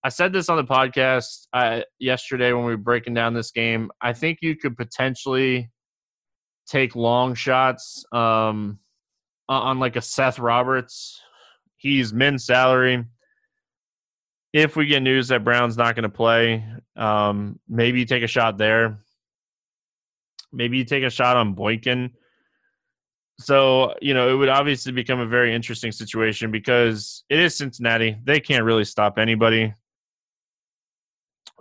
I 0.03 0.09
said 0.09 0.33
this 0.33 0.49
on 0.49 0.57
the 0.57 0.65
podcast 0.65 1.47
uh, 1.53 1.81
yesterday 1.97 2.51
when 2.51 2.65
we 2.65 2.71
were 2.71 2.77
breaking 2.77 3.13
down 3.13 3.33
this 3.33 3.51
game. 3.51 3.89
I 4.01 4.13
think 4.13 4.39
you 4.41 4.55
could 4.55 4.75
potentially 4.75 5.69
take 6.67 6.95
long 6.95 7.35
shots 7.35 8.05
um, 8.11 8.79
on 9.47 9.79
like 9.79 9.95
a 9.95 10.01
Seth 10.01 10.39
Roberts. 10.39 11.21
He's 11.77 12.13
min 12.13 12.37
salary 12.37 13.05
if 14.53 14.75
we 14.75 14.85
get 14.85 15.03
news 15.03 15.27
that 15.27 15.43
Brown's 15.43 15.77
not 15.77 15.95
going 15.95 16.03
to 16.03 16.09
play, 16.09 16.65
um, 16.95 17.59
maybe 17.67 17.99
you 17.99 18.05
take 18.05 18.23
a 18.23 18.27
shot 18.27 18.57
there. 18.57 18.99
Maybe 20.51 20.77
you 20.77 20.85
take 20.85 21.03
a 21.03 21.09
shot 21.09 21.37
on 21.37 21.53
Boykin. 21.53 22.11
So, 23.39 23.93
you 24.01 24.13
know, 24.13 24.29
it 24.29 24.33
would 24.33 24.49
obviously 24.49 24.91
become 24.91 25.19
a 25.19 25.25
very 25.25 25.53
interesting 25.53 25.91
situation 25.91 26.51
because 26.51 27.23
it 27.29 27.39
is 27.39 27.55
Cincinnati. 27.55 28.17
They 28.23 28.39
can't 28.39 28.65
really 28.65 28.83
stop 28.83 29.17
anybody. 29.17 29.73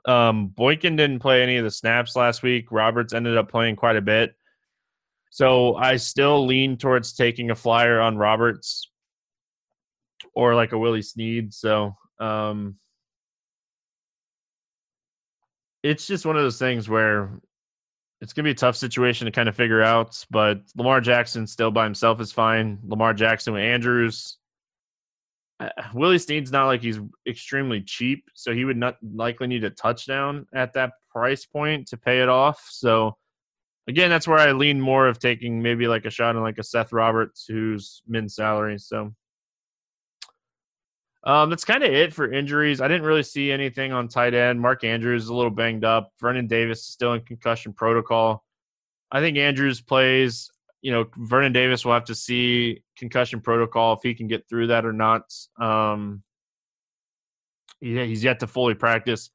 Um, 0.07 0.48
Boykin 0.48 0.96
didn't 0.96 1.20
play 1.20 1.42
any 1.42 1.59
of 1.59 1.64
the 1.64 1.70
snaps 1.70 2.16
last 2.16 2.42
week. 2.42 2.72
Roberts 2.72 3.12
ended 3.12 3.37
up 3.37 3.51
playing 3.51 3.77
quite 3.77 3.96
a 3.96 4.01
bit. 4.01 4.35
So 5.31 5.77
I 5.77 5.96
still 5.96 6.46
lean 6.46 6.79
towards 6.79 7.12
taking 7.12 7.51
a 7.51 7.55
flyer 7.55 8.01
on 8.01 8.16
Roberts 8.16 8.90
or 10.35 10.55
like 10.55 10.72
a 10.72 10.79
Willie 10.79 11.03
Snead. 11.03 11.53
So 11.53 11.94
um, 12.20 12.76
it's 15.83 16.07
just 16.07 16.26
one 16.26 16.37
of 16.37 16.42
those 16.42 16.59
things 16.59 16.88
where 16.88 17.31
it's 18.20 18.33
gonna 18.33 18.44
be 18.46 18.50
a 18.50 18.54
tough 18.54 18.76
situation 18.76 19.26
to 19.26 19.31
kind 19.31 19.48
of 19.48 19.57
figure 19.57 19.83
out. 19.83 20.24
But 20.31 20.62
Lamar 20.76 21.00
Jackson 21.00 21.46
still 21.46 21.70
by 21.70 21.85
himself 21.85 22.20
is 22.20 22.33
fine. 22.33 22.78
Lamar 22.87 23.14
Jackson 23.14 23.52
with 23.54 23.62
Andrews. 23.62 24.38
Uh, 25.61 25.70
Willie 25.94 26.18
Snead's 26.18 26.52
not 26.52 26.66
like 26.66 26.83
he's 26.83 27.00
extremely 27.26 27.81
cheap, 27.81 28.24
so 28.35 28.52
he 28.52 28.64
would 28.64 28.76
not 28.76 28.96
likely 29.02 29.46
need 29.46 29.64
a 29.64 29.70
touchdown 29.70 30.46
at 30.54 30.72
that 30.74 30.92
price 31.11 31.46
point 31.46 31.88
to 31.88 31.96
pay 31.96 32.20
it 32.20 32.28
off. 32.28 32.64
So 32.70 33.16
again, 33.88 34.11
that's 34.11 34.28
where 34.28 34.38
I 34.38 34.52
lean 34.52 34.81
more 34.81 35.09
of 35.09 35.18
taking 35.18 35.61
maybe 35.62 35.88
like 35.88 36.04
a 36.04 36.11
shot 36.11 36.37
on 36.37 36.42
like 36.42 36.59
a 36.59 36.62
Seth 36.62 36.92
Roberts 36.92 37.46
who's 37.48 38.02
min 38.07 38.28
salary. 38.28 38.78
So 38.78 39.14
Um, 41.24 41.50
that's 41.50 41.64
kind 41.64 41.83
of 41.83 41.92
it 41.92 42.14
for 42.14 42.33
injuries. 42.33 42.81
I 42.81 42.88
didn't 42.88 43.07
really 43.07 43.22
see 43.22 43.50
anything 43.50 43.92
on 43.92 44.09
tight 44.09 44.35
end. 44.35 44.61
Mark 44.61 44.85
Andrews 44.85 45.24
is 45.24 45.28
a 45.28 45.35
little 45.35 45.50
banged 45.50 45.85
up. 45.85 46.12
Vernon 46.20 46.46
Davis 46.46 46.81
is 46.81 46.87
still 46.87 47.12
in 47.14 47.20
concussion 47.22 47.72
protocol. 47.72 48.44
I 49.11 49.20
think 49.20 49.37
Andrews 49.37 49.81
plays. 49.81 50.50
You 50.81 50.92
know, 50.92 51.07
Vernon 51.16 51.52
Davis 51.52 51.85
will 51.85 51.92
have 51.92 52.04
to 52.04 52.14
see 52.14 52.83
concussion 52.96 53.40
protocol 53.40 53.94
if 53.94 54.00
he 54.02 54.14
can 54.14 54.28
get 54.28 54.48
through 54.48 54.68
that 54.68 54.87
or 54.87 54.92
not. 54.92 55.22
Um, 55.61 56.22
yeah, 57.81 58.04
he's 58.04 58.22
yet 58.22 58.40
to 58.40 58.46
fully 58.46 58.74
practice. 58.74 59.31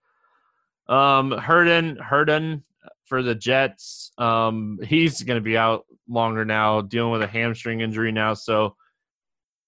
Um, 0.87 1.31
Herndon, 1.31 1.97
Herndon 1.97 2.63
for 3.05 3.21
the 3.21 3.35
Jets. 3.35 4.11
Um, 4.17 4.79
he's 4.83 5.21
going 5.23 5.37
to 5.37 5.43
be 5.43 5.57
out 5.57 5.85
longer 6.07 6.45
now, 6.45 6.81
dealing 6.81 7.11
with 7.11 7.21
a 7.21 7.27
hamstring 7.27 7.81
injury 7.81 8.11
now. 8.11 8.33
So, 8.33 8.75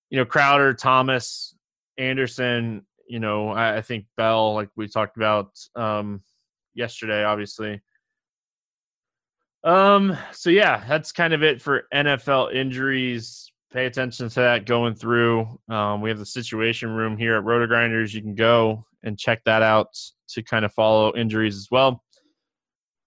you 0.09 0.17
know, 0.17 0.25
Crowder, 0.25 0.73
Thomas, 0.73 1.54
Anderson. 1.97 2.85
You 3.07 3.19
know, 3.19 3.49
I, 3.49 3.77
I 3.77 3.81
think 3.81 4.05
Bell, 4.17 4.53
like 4.53 4.69
we 4.75 4.87
talked 4.87 5.17
about 5.17 5.51
um, 5.75 6.21
yesterday, 6.73 7.23
obviously. 7.23 7.81
Um. 9.63 10.17
So 10.31 10.49
yeah, 10.49 10.83
that's 10.87 11.11
kind 11.11 11.33
of 11.33 11.43
it 11.43 11.61
for 11.61 11.85
NFL 11.93 12.53
injuries. 12.53 13.51
Pay 13.71 13.87
attention 13.87 14.29
to 14.29 14.39
that 14.39 14.65
going 14.65 14.95
through. 14.95 15.59
Um, 15.69 16.01
we 16.01 16.09
have 16.09 16.19
the 16.19 16.25
situation 16.25 16.89
room 16.91 17.17
here 17.17 17.35
at 17.35 17.43
Roto 17.43 17.67
Grinders. 17.67 18.13
You 18.13 18.21
can 18.21 18.35
go 18.35 18.85
and 19.03 19.17
check 19.17 19.43
that 19.45 19.61
out 19.61 19.97
to 20.29 20.43
kind 20.43 20.65
of 20.65 20.73
follow 20.73 21.13
injuries 21.15 21.55
as 21.55 21.67
well. 21.71 22.03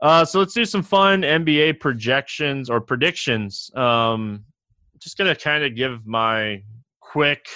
Uh, 0.00 0.24
so 0.24 0.38
let's 0.38 0.54
do 0.54 0.64
some 0.64 0.82
fun 0.82 1.22
NBA 1.22 1.80
projections 1.80 2.70
or 2.70 2.80
predictions. 2.80 3.70
Um, 3.74 4.44
just 4.98 5.18
gonna 5.18 5.34
kind 5.34 5.64
of 5.64 5.74
give 5.74 6.06
my 6.06 6.62
quick, 7.00 7.46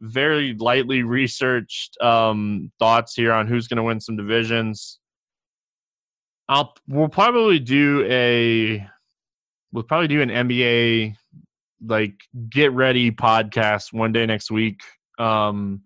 very 0.00 0.54
lightly 0.54 1.02
researched 1.02 1.96
um, 2.00 2.70
thoughts 2.78 3.14
here 3.14 3.32
on 3.32 3.46
who's 3.46 3.68
gonna 3.68 3.82
win 3.82 4.00
some 4.00 4.16
divisions. 4.16 4.98
I'll 6.48 6.74
we'll 6.88 7.08
probably 7.08 7.58
do 7.58 8.06
a 8.08 8.86
we'll 9.72 9.84
probably 9.84 10.08
do 10.08 10.22
an 10.22 10.30
NBA 10.30 11.16
like 11.84 12.14
get 12.48 12.72
ready 12.72 13.10
podcast 13.10 13.92
one 13.92 14.12
day 14.12 14.26
next 14.26 14.50
week. 14.50 14.80
Um, 15.18 15.82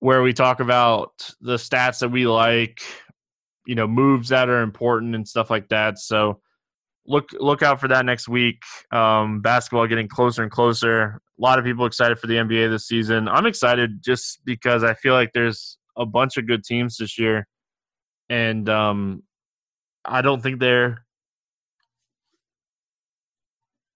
where 0.00 0.22
we 0.22 0.32
talk 0.32 0.60
about 0.60 1.30
the 1.40 1.56
stats 1.56 2.00
that 2.00 2.10
we 2.10 2.26
like, 2.26 2.80
you 3.66 3.74
know, 3.74 3.86
moves 3.86 4.28
that 4.28 4.48
are 4.48 4.62
important 4.62 5.14
and 5.14 5.26
stuff 5.26 5.50
like 5.50 5.68
that. 5.68 5.98
So 5.98 6.40
look 7.06 7.30
look 7.38 7.62
out 7.62 7.80
for 7.80 7.88
that 7.88 8.04
next 8.04 8.28
week. 8.28 8.62
Um, 8.92 9.40
basketball 9.40 9.86
getting 9.86 10.08
closer 10.08 10.42
and 10.42 10.50
closer. 10.50 11.20
A 11.38 11.42
lot 11.42 11.58
of 11.58 11.64
people 11.64 11.86
excited 11.86 12.18
for 12.18 12.26
the 12.26 12.34
NBA 12.34 12.70
this 12.70 12.86
season. 12.86 13.28
I'm 13.28 13.46
excited 13.46 14.02
just 14.02 14.44
because 14.44 14.84
I 14.84 14.94
feel 14.94 15.14
like 15.14 15.32
there's 15.32 15.78
a 15.96 16.06
bunch 16.06 16.36
of 16.36 16.46
good 16.46 16.64
teams 16.64 16.96
this 16.96 17.18
year, 17.18 17.46
and 18.28 18.68
um, 18.68 19.22
I 20.04 20.22
don't 20.22 20.42
think 20.42 20.60
they're. 20.60 21.04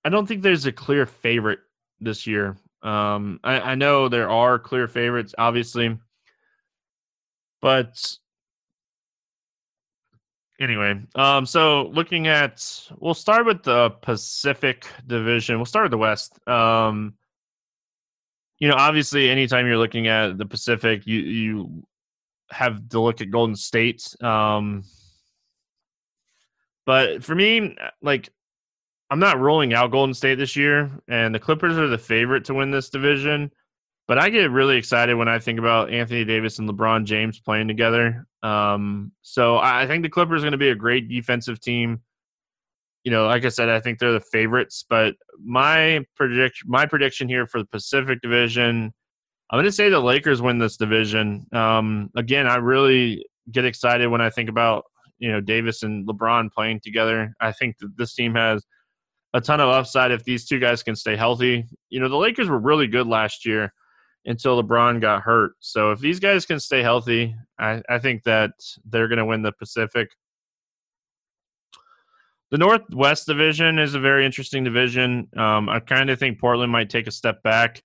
I 0.05 0.09
don't 0.09 0.27
think 0.27 0.42
there's 0.42 0.66
a 0.66 0.73
clear 0.73 1.05
favorite 1.05 1.61
this 2.01 2.27
year. 2.27 2.57
Um, 2.83 3.40
I, 3.44 3.61
I 3.61 3.75
know 3.75 4.09
there 4.09 4.31
are 4.31 4.59
clear 4.59 4.88
favorites, 4.88 5.35
obviously, 5.37 5.99
but 7.61 8.16
anyway, 10.61 11.01
um, 11.14 11.46
so 11.46 11.88
looking 11.88 12.29
at, 12.29 12.64
we'll 12.99 13.14
start 13.14 13.46
with 13.46 13.62
the 13.62 13.90
Pacific 14.03 14.87
Division. 15.07 15.57
We'll 15.57 15.66
start 15.66 15.85
with 15.85 15.92
the 15.92 15.99
West. 15.99 16.38
Um, 16.49 17.14
you 18.59 18.68
know, 18.68 18.77
obviously, 18.77 19.31
anytime 19.31 19.66
you're 19.66 19.79
looking 19.79 20.07
at 20.07 20.37
the 20.37 20.46
Pacific, 20.46 21.07
you 21.07 21.18
you 21.20 21.85
have 22.51 22.88
to 22.90 23.01
look 23.01 23.20
at 23.20 23.31
Golden 23.31 23.57
State. 23.57 24.14
Um, 24.23 24.85
but 26.85 27.25
for 27.25 27.35
me, 27.35 27.77
like 28.03 28.29
I'm 29.11 29.18
not 29.18 29.40
rolling 29.40 29.75
out 29.75 29.90
Golden 29.90 30.14
State 30.14 30.37
this 30.37 30.57
year, 30.57 30.90
and 31.09 31.35
the 31.35 31.38
Clippers 31.38 31.79
are 31.79 31.88
the 31.88 31.99
favorite 31.99 32.44
to 32.46 32.55
win 32.55 32.70
this 32.70 32.90
division. 32.90 33.51
But 34.11 34.18
I 34.18 34.29
get 34.29 34.51
really 34.51 34.77
excited 34.77 35.14
when 35.14 35.29
I 35.29 35.38
think 35.38 35.61
about 35.61 35.92
Anthony 35.92 36.25
Davis 36.25 36.59
and 36.59 36.68
LeBron 36.68 37.05
James 37.05 37.38
playing 37.38 37.68
together. 37.68 38.27
Um, 38.42 39.12
so 39.23 39.59
I 39.59 39.87
think 39.87 40.03
the 40.03 40.09
Clippers 40.09 40.42
are 40.42 40.46
going 40.46 40.51
to 40.51 40.59
be 40.59 40.70
a 40.70 40.75
great 40.75 41.09
defensive 41.09 41.61
team. 41.61 42.01
You 43.05 43.12
know, 43.12 43.27
like 43.27 43.44
I 43.44 43.51
said, 43.51 43.68
I 43.68 43.79
think 43.79 44.01
they're 44.01 44.11
the 44.11 44.18
favorites. 44.18 44.85
But 44.90 45.14
my 45.40 46.05
predict 46.16 46.62
my 46.66 46.87
prediction 46.87 47.29
here 47.29 47.46
for 47.46 47.61
the 47.61 47.66
Pacific 47.66 48.20
Division, 48.20 48.92
I'm 49.49 49.57
going 49.57 49.64
to 49.64 49.70
say 49.70 49.90
the 49.90 50.01
Lakers 50.01 50.42
win 50.42 50.59
this 50.59 50.77
division. 50.77 51.46
Um, 51.53 52.11
again, 52.16 52.49
I 52.49 52.57
really 52.57 53.25
get 53.53 53.64
excited 53.64 54.09
when 54.09 54.20
I 54.20 54.29
think 54.29 54.49
about 54.49 54.87
you 55.20 55.31
know 55.31 55.40
Davis 55.40 55.85
and 55.85 56.05
LeBron 56.09 56.51
playing 56.51 56.81
together. 56.81 57.33
I 57.40 57.53
think 57.53 57.79
that 57.79 57.96
this 57.96 58.12
team 58.16 58.35
has 58.35 58.66
a 59.35 59.40
ton 59.40 59.61
of 59.61 59.68
upside 59.68 60.11
if 60.11 60.25
these 60.25 60.46
two 60.46 60.59
guys 60.59 60.83
can 60.83 60.96
stay 60.96 61.14
healthy. 61.14 61.64
You 61.90 62.01
know, 62.01 62.09
the 62.09 62.16
Lakers 62.16 62.49
were 62.49 62.59
really 62.59 62.88
good 62.88 63.07
last 63.07 63.46
year 63.46 63.73
until 64.26 64.62
LeBron 64.62 65.00
got 65.00 65.22
hurt. 65.22 65.52
So 65.61 65.92
if 65.92 66.00
these 66.00 66.20
guys 66.20 66.46
can 66.46 66.61
stay 66.61 66.83
healthy, 66.83 67.35
I, 67.59 67.83
I 67.88 67.98
think 67.98 68.22
that 68.24 68.52
they're 68.85 69.09
going 69.09 69.18
to 69.18 69.24
win 69.24 69.42
the 69.42 69.52
Pacific. 69.52 70.09
The 72.50 72.59
Northwest 72.59 73.26
Division 73.26 73.78
is 73.78 73.94
a 73.94 74.00
very 74.00 74.26
interesting 74.26 74.64
division. 74.64 75.28
Um, 75.37 75.68
I 75.68 75.78
kind 75.80 76.11
of 76.11 76.18
think 76.18 76.40
Portland 76.40 76.72
might 76.72 76.90
take 76.90 77.06
a 77.06 77.12
step 77.12 77.42
back. 77.42 77.80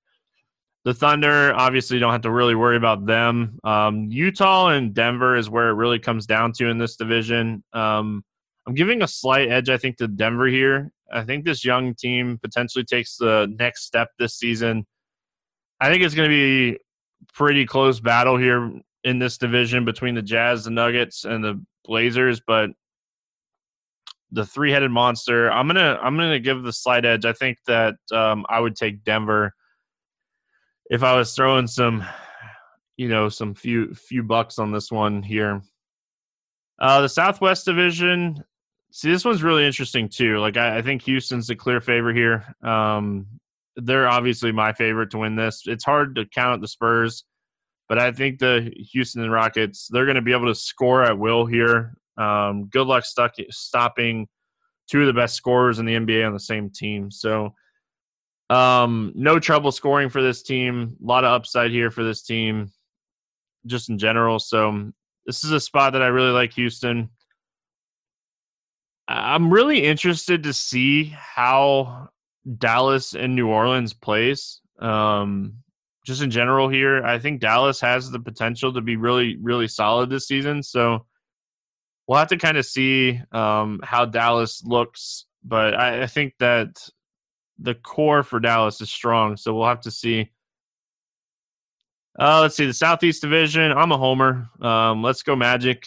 The 0.86 0.94
Thunder 0.94 1.54
obviously 1.56 2.00
don't 2.00 2.12
have 2.12 2.22
to 2.22 2.32
really 2.32 2.56
worry 2.56 2.78
about 2.78 3.06
them. 3.06 3.60
Um, 3.64 4.08
Utah 4.10 4.70
and 4.70 4.94
Denver 4.94 5.36
is 5.36 5.50
where 5.50 5.70
it 5.70 5.74
really 5.74 6.00
comes 6.00 6.26
down 6.26 6.52
to 6.54 6.70
in 6.70 6.78
this 6.78 6.96
division. 6.96 7.64
Um, 7.74 8.24
I'm 8.68 8.74
giving 8.74 9.02
a 9.02 9.08
slight 9.08 9.50
edge, 9.50 9.70
I 9.70 9.78
think, 9.78 9.98
to 9.98 10.08
Denver 10.08 10.48
here. 10.48 10.92
I 11.12 11.24
think 11.24 11.46
this 11.46 11.64
young 11.64 11.94
team 11.96 12.40
potentially 12.42 12.84
takes 12.84 13.18
the 13.18 13.52
next 13.58 13.86
step 13.86 14.10
this 14.18 14.38
season. 14.38 14.86
I 15.80 15.90
think 15.90 16.04
it's 16.04 16.16
going 16.16 16.30
to 16.30 16.36
be 16.36 16.80
pretty 17.34 17.66
close 17.66 18.00
battle 18.00 18.38
here 18.38 18.72
in 19.04 19.20
this 19.20 19.38
division 19.38 19.86
between 19.86 20.16
the 20.16 20.22
Jazz, 20.22 20.64
the 20.64 20.72
Nuggets, 20.72 21.26
and 21.26 21.44
the 21.44 21.64
Blazers, 21.86 22.42
but 22.46 22.72
the 24.32 24.46
three-headed 24.46 24.92
monster. 24.92 25.52
I'm 25.52 25.68
gonna 25.68 26.00
I'm 26.02 26.18
gonna 26.18 26.40
give 26.40 26.64
the 26.64 26.74
slight 26.74 27.06
edge. 27.06 27.26
I 27.26 27.34
think 27.34 27.58
that 27.68 27.96
um, 28.12 28.46
I 28.50 28.60
would 28.60 28.76
take 28.76 29.04
Denver 29.04 29.54
if 30.90 31.04
I 31.04 31.16
was 31.16 31.34
throwing 31.34 31.68
some, 31.68 32.04
you 32.98 33.08
know, 33.08 33.30
some 33.30 33.54
few 33.54 33.94
few 33.94 34.24
bucks 34.24 34.60
on 34.60 34.72
this 34.72 34.92
one 34.92 35.24
here. 35.24 35.62
Uh, 36.80 37.02
the 37.02 37.10
Southwest 37.10 37.66
Division. 37.66 38.44
See, 38.92 39.12
this 39.12 39.26
one's 39.26 39.44
really 39.44 39.66
interesting 39.66 40.08
too. 40.08 40.40
Like, 40.40 40.58
I, 40.58 40.78
I 40.78 40.82
think 40.82 41.02
Houston's 41.04 41.48
the 41.48 41.56
clear 41.56 41.82
favorite 41.82 42.16
here. 42.16 42.56
Um, 42.64 43.28
they're 43.76 44.08
obviously 44.08 44.52
my 44.52 44.74
favorite 44.74 45.12
to 45.12 45.20
win 45.20 45.36
this. 45.36 45.64
It's 45.66 45.84
hard 45.84 46.16
to 46.16 46.26
count 46.26 46.62
the 46.62 46.68
Spurs, 46.68 47.26
but 47.90 48.00
I 48.00 48.12
think 48.12 48.40
the 48.40 48.72
Houston 48.92 49.30
Rockets 49.30 49.88
they're 49.92 50.06
going 50.06 50.16
to 50.16 50.22
be 50.22 50.34
able 50.34 50.48
to 50.48 50.56
score 50.56 51.04
at 51.04 51.18
will 51.18 51.46
here. 51.46 51.96
Um, 52.18 52.68
good 52.68 52.88
luck 52.88 53.06
stuck, 53.06 53.34
stopping 53.50 54.28
two 54.90 55.02
of 55.02 55.08
the 55.08 55.14
best 55.14 55.36
scorers 55.36 55.80
in 55.80 55.86
the 55.86 55.96
NBA 55.96 56.26
on 56.26 56.34
the 56.34 56.40
same 56.40 56.70
team. 56.70 57.12
So, 57.12 57.54
um, 58.50 59.12
no 59.16 59.40
trouble 59.40 59.72
scoring 59.72 60.10
for 60.10 60.22
this 60.22 60.44
team. 60.44 60.96
A 61.02 61.06
lot 61.06 61.26
of 61.26 61.32
upside 61.32 61.72
here 61.72 61.92
for 61.92 62.04
this 62.04 62.22
team, 62.22 62.72
just 63.66 63.90
in 63.90 63.98
general. 63.98 64.40
So, 64.40 64.92
this 65.26 65.44
is 65.44 65.52
a 65.52 65.60
spot 65.60 65.94
that 65.94 66.04
I 66.04 66.08
really 66.08 66.32
like 66.32 66.54
Houston. 66.54 67.10
I'm 69.08 69.52
really 69.52 69.84
interested 69.84 70.44
to 70.44 70.54
see 70.54 71.06
how 71.06 72.10
Dallas 72.58 73.16
and 73.16 73.36
New 73.36 73.48
Orleans 73.48 73.94
plays. 73.94 74.62
Um, 74.80 75.56
just 76.06 76.22
in 76.22 76.30
general 76.30 76.70
here, 76.70 77.04
I 77.04 77.18
think 77.18 77.42
Dallas 77.42 77.82
has 77.82 78.12
the 78.12 78.20
potential 78.20 78.72
to 78.74 78.82
be 78.82 78.96
really, 78.96 79.38
really 79.42 79.68
solid 79.68 80.10
this 80.10 80.28
season. 80.28 80.62
So 80.62 81.06
we'll 82.08 82.20
have 82.20 82.28
to 82.30 82.38
kind 82.38 82.58
of 82.58 82.66
see 82.66 83.20
um, 83.32 83.80
how 83.84 84.06
Dallas 84.06 84.64
looks. 84.64 85.26
But 85.44 85.74
I, 85.74 86.04
I 86.04 86.08
think 86.08 86.34
that 86.40 86.78
the 87.58 87.76
core 87.76 88.24
for 88.24 88.40
Dallas 88.40 88.82
is 88.82 88.92
strong. 88.92 89.38
So 89.38 89.56
we'll 89.56 89.68
have 89.68 89.82
to 89.82 89.92
see. 89.92 90.30
Uh, 92.18 92.42
let's 92.42 92.56
see 92.56 92.66
the 92.66 92.74
Southeast 92.74 93.22
Division. 93.22 93.72
I'm 93.72 93.92
a 93.92 93.98
homer. 93.98 94.48
Um, 94.62 95.02
let's 95.02 95.24
go 95.24 95.36
Magic 95.36 95.86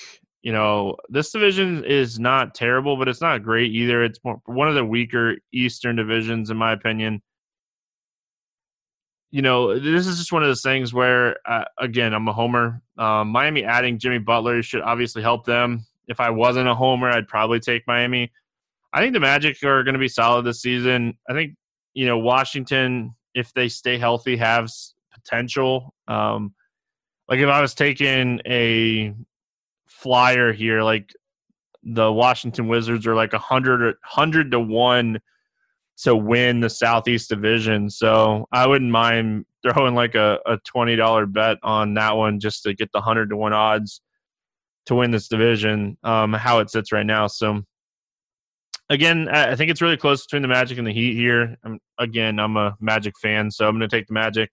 you 0.48 0.54
know, 0.54 0.96
this 1.10 1.30
division 1.30 1.84
is 1.84 2.18
not 2.18 2.54
terrible, 2.54 2.96
but 2.96 3.06
it's 3.06 3.20
not 3.20 3.42
great 3.42 3.70
either. 3.70 4.02
It's 4.02 4.18
one 4.22 4.66
of 4.66 4.74
the 4.74 4.82
weaker 4.82 5.36
Eastern 5.52 5.94
divisions, 5.94 6.48
in 6.48 6.56
my 6.56 6.72
opinion. 6.72 7.20
You 9.30 9.42
know, 9.42 9.78
this 9.78 10.06
is 10.06 10.16
just 10.16 10.32
one 10.32 10.42
of 10.42 10.48
those 10.48 10.62
things 10.62 10.94
where, 10.94 11.36
uh, 11.44 11.66
again, 11.78 12.14
I'm 12.14 12.26
a 12.28 12.32
homer. 12.32 12.80
Um, 12.96 13.28
Miami 13.28 13.62
adding 13.62 13.98
Jimmy 13.98 14.16
Butler 14.16 14.62
should 14.62 14.80
obviously 14.80 15.20
help 15.20 15.44
them. 15.44 15.84
If 16.06 16.18
I 16.18 16.30
wasn't 16.30 16.66
a 16.66 16.74
homer, 16.74 17.10
I'd 17.10 17.28
probably 17.28 17.60
take 17.60 17.86
Miami. 17.86 18.32
I 18.94 19.00
think 19.00 19.12
the 19.12 19.20
Magic 19.20 19.62
are 19.64 19.84
going 19.84 19.96
to 19.96 19.98
be 19.98 20.08
solid 20.08 20.46
this 20.46 20.62
season. 20.62 21.18
I 21.28 21.34
think, 21.34 21.56
you 21.92 22.06
know, 22.06 22.16
Washington, 22.16 23.14
if 23.34 23.52
they 23.52 23.68
stay 23.68 23.98
healthy, 23.98 24.38
has 24.38 24.94
potential. 25.12 25.92
Um, 26.06 26.54
like 27.28 27.40
if 27.40 27.50
I 27.50 27.60
was 27.60 27.74
taking 27.74 28.40
a 28.46 29.12
flyer 30.02 30.52
here, 30.52 30.82
like 30.82 31.12
the 31.82 32.12
Washington 32.12 32.68
Wizards 32.68 33.06
are 33.06 33.14
like 33.14 33.32
a 33.32 33.38
hundred 33.38 33.96
hundred 34.04 34.50
to 34.52 34.60
one 34.60 35.20
to 35.98 36.14
win 36.14 36.60
the 36.60 36.70
Southeast 36.70 37.28
Division. 37.28 37.90
So 37.90 38.46
I 38.52 38.66
wouldn't 38.66 38.90
mind 38.90 39.44
throwing 39.62 39.94
like 39.94 40.14
a, 40.14 40.38
a 40.46 40.58
twenty 40.58 40.96
dollar 40.96 41.26
bet 41.26 41.58
on 41.62 41.94
that 41.94 42.16
one 42.16 42.40
just 42.40 42.62
to 42.62 42.74
get 42.74 42.90
the 42.92 43.00
hundred 43.00 43.30
to 43.30 43.36
one 43.36 43.52
odds 43.52 44.00
to 44.86 44.94
win 44.94 45.10
this 45.10 45.28
division. 45.28 45.98
Um, 46.04 46.32
how 46.32 46.60
it 46.60 46.70
sits 46.70 46.92
right 46.92 47.06
now. 47.06 47.26
So 47.26 47.62
again, 48.88 49.28
I 49.28 49.56
think 49.56 49.70
it's 49.70 49.82
really 49.82 49.96
close 49.96 50.24
between 50.24 50.42
the 50.42 50.48
Magic 50.48 50.78
and 50.78 50.86
the 50.86 50.92
Heat 50.92 51.14
here. 51.14 51.56
I'm, 51.64 51.78
again, 51.98 52.38
I'm 52.38 52.56
a 52.56 52.76
Magic 52.80 53.14
fan, 53.20 53.50
so 53.50 53.66
I'm 53.66 53.76
going 53.76 53.88
to 53.88 53.96
take 53.96 54.06
the 54.06 54.14
Magic. 54.14 54.50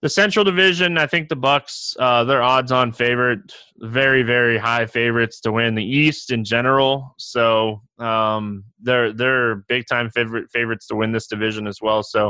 The 0.00 0.08
Central 0.08 0.44
Division, 0.44 0.96
I 0.96 1.08
think 1.08 1.28
the 1.28 1.34
Bucks, 1.34 1.96
uh, 1.98 2.22
they're 2.22 2.42
odds-on 2.42 2.92
favorite, 2.92 3.52
very, 3.78 4.22
very 4.22 4.56
high 4.56 4.86
favorites 4.86 5.40
to 5.40 5.50
win 5.50 5.74
the 5.74 5.84
East 5.84 6.30
in 6.30 6.44
general. 6.44 7.16
So 7.18 7.82
um, 7.98 8.62
they're 8.80 9.12
they're 9.12 9.56
big-time 9.68 10.10
favorite 10.10 10.50
favorites 10.52 10.86
to 10.88 10.94
win 10.94 11.10
this 11.10 11.26
division 11.26 11.66
as 11.66 11.80
well. 11.82 12.04
So 12.04 12.28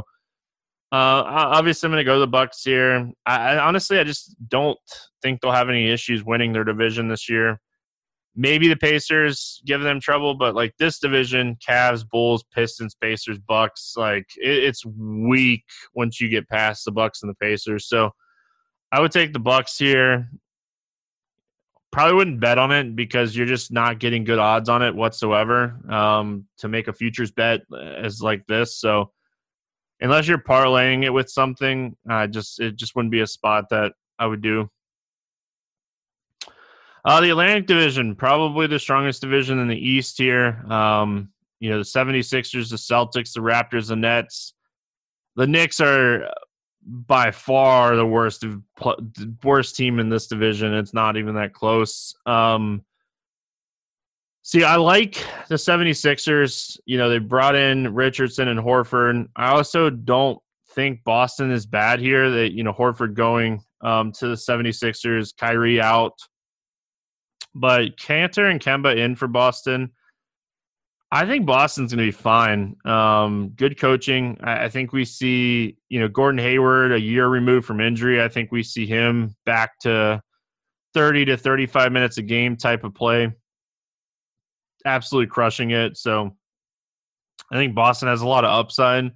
uh, 0.92 1.22
obviously, 1.26 1.86
I'm 1.86 1.92
going 1.92 2.00
to 2.00 2.04
go 2.04 2.14
to 2.14 2.20
the 2.20 2.26
Bucks 2.26 2.62
here. 2.62 3.10
I, 3.26 3.36
I 3.36 3.58
honestly, 3.58 3.98
I 3.98 4.04
just 4.04 4.34
don't 4.48 4.78
think 5.20 5.42
they'll 5.42 5.52
have 5.52 5.68
any 5.68 5.90
issues 5.90 6.24
winning 6.24 6.54
their 6.54 6.64
division 6.64 7.08
this 7.08 7.28
year. 7.28 7.60
Maybe 8.40 8.68
the 8.68 8.76
Pacers 8.76 9.60
give 9.66 9.80
them 9.80 10.00
trouble, 10.00 10.36
but 10.36 10.54
like 10.54 10.72
this 10.78 11.00
division, 11.00 11.56
Cavs, 11.56 12.08
Bulls, 12.08 12.44
Pistons, 12.54 12.94
Pacers, 12.94 13.36
Bucks, 13.40 13.94
like 13.96 14.26
it, 14.36 14.62
it's 14.62 14.86
weak 14.86 15.64
once 15.92 16.20
you 16.20 16.28
get 16.28 16.48
past 16.48 16.84
the 16.84 16.92
Bucks 16.92 17.24
and 17.24 17.28
the 17.28 17.34
Pacers. 17.34 17.88
So 17.88 18.12
I 18.92 19.00
would 19.00 19.10
take 19.10 19.32
the 19.32 19.40
Bucks 19.40 19.76
here. 19.76 20.30
Probably 21.90 22.14
wouldn't 22.14 22.38
bet 22.38 22.58
on 22.58 22.70
it 22.70 22.94
because 22.94 23.34
you're 23.34 23.44
just 23.44 23.72
not 23.72 23.98
getting 23.98 24.22
good 24.22 24.38
odds 24.38 24.68
on 24.68 24.82
it 24.82 24.94
whatsoever 24.94 25.74
um, 25.90 26.46
to 26.58 26.68
make 26.68 26.86
a 26.86 26.92
futures 26.92 27.32
bet 27.32 27.62
as 27.72 28.22
like 28.22 28.46
this. 28.46 28.78
So 28.78 29.10
unless 30.00 30.28
you're 30.28 30.38
parlaying 30.38 31.04
it 31.04 31.10
with 31.10 31.28
something, 31.28 31.96
I 32.08 32.28
just 32.28 32.60
it 32.60 32.76
just 32.76 32.94
wouldn't 32.94 33.10
be 33.10 33.20
a 33.20 33.26
spot 33.26 33.64
that 33.70 33.94
I 34.16 34.26
would 34.26 34.42
do. 34.42 34.70
Uh, 37.04 37.20
the 37.20 37.30
Atlantic 37.30 37.66
Division, 37.66 38.14
probably 38.14 38.66
the 38.66 38.78
strongest 38.78 39.22
division 39.22 39.58
in 39.58 39.68
the 39.68 39.76
East 39.76 40.18
here. 40.18 40.64
Um, 40.70 41.30
you 41.60 41.70
know, 41.70 41.78
the 41.78 41.84
76ers, 41.84 42.70
the 42.70 42.76
Celtics, 42.76 43.32
the 43.32 43.40
Raptors, 43.40 43.88
the 43.88 43.96
Nets. 43.96 44.54
The 45.36 45.46
Knicks 45.46 45.80
are 45.80 46.28
by 46.82 47.30
far 47.30 47.96
the 47.96 48.06
worst 48.06 48.44
worst 49.44 49.76
team 49.76 49.98
in 49.98 50.08
this 50.08 50.26
division. 50.26 50.74
It's 50.74 50.94
not 50.94 51.16
even 51.16 51.34
that 51.34 51.52
close. 51.52 52.14
Um, 52.26 52.84
see, 54.42 54.64
I 54.64 54.76
like 54.76 55.22
the 55.48 55.56
76ers. 55.56 56.78
You 56.86 56.98
know, 56.98 57.10
they 57.10 57.18
brought 57.18 57.54
in 57.54 57.94
Richardson 57.94 58.48
and 58.48 58.60
Horford. 58.60 59.28
I 59.36 59.50
also 59.50 59.90
don't 59.90 60.38
think 60.70 61.04
Boston 61.04 61.50
is 61.50 61.66
bad 61.66 62.00
here. 62.00 62.30
That, 62.30 62.52
you 62.52 62.62
know, 62.62 62.72
Horford 62.72 63.14
going 63.14 63.62
um, 63.82 64.12
to 64.12 64.28
the 64.28 64.34
76ers, 64.34 65.36
Kyrie 65.36 65.80
out. 65.80 66.14
But 67.54 67.96
Kanter 67.96 68.50
and 68.50 68.60
Kemba 68.60 68.96
in 68.96 69.16
for 69.16 69.28
Boston. 69.28 69.90
I 71.10 71.24
think 71.24 71.46
Boston's 71.46 71.92
going 71.92 72.04
to 72.04 72.12
be 72.12 72.22
fine. 72.22 72.76
Um, 72.84 73.50
good 73.56 73.80
coaching. 73.80 74.36
I, 74.42 74.64
I, 74.64 74.68
think 74.68 74.92
we 74.92 75.06
see, 75.06 75.78
you 75.88 76.00
know, 76.00 76.08
Gordon 76.08 76.38
Hayward 76.38 76.92
a 76.92 77.00
year 77.00 77.28
removed 77.28 77.66
from 77.66 77.80
injury. 77.80 78.22
I 78.22 78.28
think 78.28 78.52
we 78.52 78.62
see 78.62 78.86
him 78.86 79.34
back 79.46 79.78
to 79.80 80.22
30 80.92 81.24
to 81.26 81.36
35 81.38 81.92
minutes 81.92 82.18
a 82.18 82.22
game 82.22 82.56
type 82.56 82.84
of 82.84 82.94
play. 82.94 83.32
Absolutely 84.84 85.30
crushing 85.30 85.70
it. 85.70 85.96
So 85.96 86.36
I 87.50 87.56
think 87.56 87.74
Boston 87.74 88.08
has 88.08 88.20
a 88.20 88.28
lot 88.28 88.44
of 88.44 88.50
upside. 88.50 89.10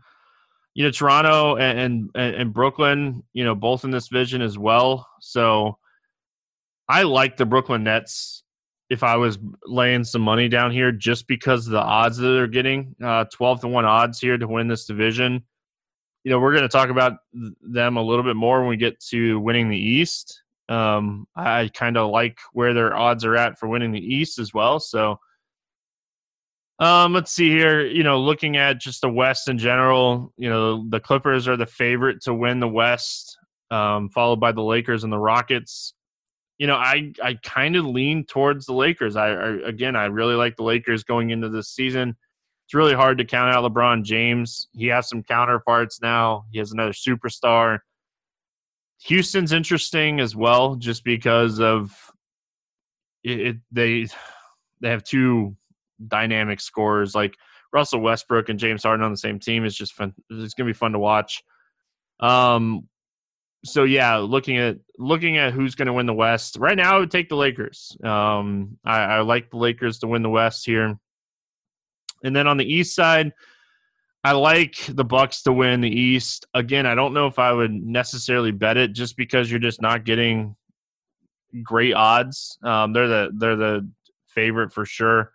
You 0.74 0.84
know, 0.84 0.90
Toronto 0.90 1.56
and, 1.56 2.10
and, 2.14 2.34
and 2.34 2.54
Brooklyn, 2.54 3.22
you 3.34 3.44
know, 3.44 3.54
both 3.54 3.84
in 3.84 3.90
this 3.90 4.08
vision 4.08 4.40
as 4.40 4.56
well. 4.56 5.06
So 5.20 5.76
I 6.92 7.04
like 7.04 7.38
the 7.38 7.46
Brooklyn 7.46 7.84
Nets 7.84 8.44
if 8.90 9.02
I 9.02 9.16
was 9.16 9.38
laying 9.64 10.04
some 10.04 10.20
money 10.20 10.50
down 10.50 10.70
here 10.70 10.92
just 10.92 11.26
because 11.26 11.66
of 11.66 11.72
the 11.72 11.80
odds 11.80 12.18
that 12.18 12.28
they're 12.28 12.46
getting. 12.46 12.94
Uh, 13.02 13.24
12 13.32 13.62
to 13.62 13.68
1 13.68 13.86
odds 13.86 14.20
here 14.20 14.36
to 14.36 14.46
win 14.46 14.68
this 14.68 14.84
division. 14.84 15.42
You 16.22 16.30
know, 16.30 16.38
we're 16.38 16.52
going 16.52 16.64
to 16.64 16.68
talk 16.68 16.90
about 16.90 17.14
them 17.32 17.96
a 17.96 18.02
little 18.02 18.22
bit 18.22 18.36
more 18.36 18.60
when 18.60 18.68
we 18.68 18.76
get 18.76 19.00
to 19.08 19.40
winning 19.40 19.70
the 19.70 19.78
East. 19.78 20.42
Um, 20.68 21.26
I 21.34 21.70
kind 21.72 21.96
of 21.96 22.10
like 22.10 22.36
where 22.52 22.74
their 22.74 22.94
odds 22.94 23.24
are 23.24 23.36
at 23.36 23.58
for 23.58 23.68
winning 23.68 23.92
the 23.92 24.14
East 24.14 24.38
as 24.38 24.52
well. 24.52 24.78
So, 24.78 25.18
um, 26.78 27.14
let's 27.14 27.32
see 27.32 27.48
here. 27.48 27.86
You 27.86 28.02
know, 28.02 28.20
looking 28.20 28.58
at 28.58 28.78
just 28.78 29.00
the 29.00 29.08
West 29.08 29.48
in 29.48 29.56
general, 29.56 30.34
you 30.36 30.50
know, 30.50 30.86
the 30.90 31.00
Clippers 31.00 31.48
are 31.48 31.56
the 31.56 31.64
favorite 31.64 32.20
to 32.24 32.34
win 32.34 32.60
the 32.60 32.68
West, 32.68 33.38
um, 33.70 34.10
followed 34.10 34.40
by 34.40 34.52
the 34.52 34.62
Lakers 34.62 35.04
and 35.04 35.12
the 35.12 35.18
Rockets 35.18 35.94
you 36.62 36.68
know, 36.68 36.76
I 36.76 37.12
I 37.20 37.34
kind 37.42 37.74
of 37.74 37.86
lean 37.86 38.24
towards 38.24 38.66
the 38.66 38.72
Lakers. 38.72 39.16
I, 39.16 39.30
I, 39.30 39.48
again, 39.66 39.96
I 39.96 40.04
really 40.04 40.36
like 40.36 40.54
the 40.54 40.62
Lakers 40.62 41.02
going 41.02 41.30
into 41.30 41.48
this 41.48 41.70
season. 41.70 42.14
It's 42.66 42.74
really 42.74 42.94
hard 42.94 43.18
to 43.18 43.24
count 43.24 43.52
out 43.52 43.64
LeBron 43.64 44.04
James. 44.04 44.68
He 44.72 44.86
has 44.86 45.08
some 45.08 45.24
counterparts 45.24 46.00
now. 46.00 46.44
He 46.52 46.60
has 46.60 46.70
another 46.70 46.92
superstar. 46.92 47.80
Houston's 49.06 49.50
interesting 49.50 50.20
as 50.20 50.36
well, 50.36 50.76
just 50.76 51.02
because 51.02 51.58
of 51.58 51.92
it, 53.24 53.40
it 53.40 53.56
they 53.72 54.06
they 54.80 54.90
have 54.90 55.02
two 55.02 55.56
dynamic 56.06 56.60
scorers 56.60 57.12
like 57.12 57.36
Russell 57.72 58.02
Westbrook 58.02 58.50
and 58.50 58.60
James 58.60 58.84
Harden 58.84 59.04
on 59.04 59.10
the 59.10 59.16
same 59.16 59.40
team 59.40 59.64
is 59.64 59.74
just 59.74 59.94
fun. 59.94 60.14
It's 60.30 60.54
gonna 60.54 60.70
be 60.70 60.74
fun 60.74 60.92
to 60.92 61.00
watch. 61.00 61.42
Um, 62.20 62.88
so 63.64 63.84
yeah, 63.84 64.16
looking 64.16 64.58
at 64.58 64.76
looking 64.98 65.36
at 65.36 65.52
who's 65.52 65.74
going 65.74 65.86
to 65.86 65.92
win 65.92 66.06
the 66.06 66.14
West 66.14 66.56
right 66.58 66.76
now, 66.76 66.96
I 66.96 66.98
would 66.98 67.10
take 67.10 67.28
the 67.28 67.36
Lakers. 67.36 67.96
Um, 68.02 68.78
I, 68.84 69.00
I, 69.02 69.20
like 69.20 69.50
the 69.50 69.56
Lakers 69.56 70.00
to 70.00 70.08
win 70.08 70.22
the 70.22 70.30
West 70.30 70.66
here, 70.66 70.98
and 72.24 72.34
then 72.34 72.46
on 72.46 72.56
the 72.56 72.64
East 72.64 72.96
side, 72.96 73.32
I 74.24 74.32
like 74.32 74.76
the 74.88 75.04
Bucks 75.04 75.42
to 75.42 75.52
win 75.52 75.80
the 75.80 75.90
East. 75.90 76.46
Again, 76.54 76.86
I 76.86 76.94
don't 76.94 77.14
know 77.14 77.26
if 77.26 77.38
I 77.38 77.52
would 77.52 77.72
necessarily 77.72 78.50
bet 78.50 78.76
it 78.76 78.92
just 78.92 79.16
because 79.16 79.50
you're 79.50 79.60
just 79.60 79.80
not 79.80 80.04
getting 80.04 80.56
great 81.62 81.94
odds. 81.94 82.58
Um, 82.64 82.92
they're 82.92 83.08
the 83.08 83.30
they're 83.34 83.56
the 83.56 83.88
favorite 84.26 84.72
for 84.72 84.84
sure, 84.84 85.32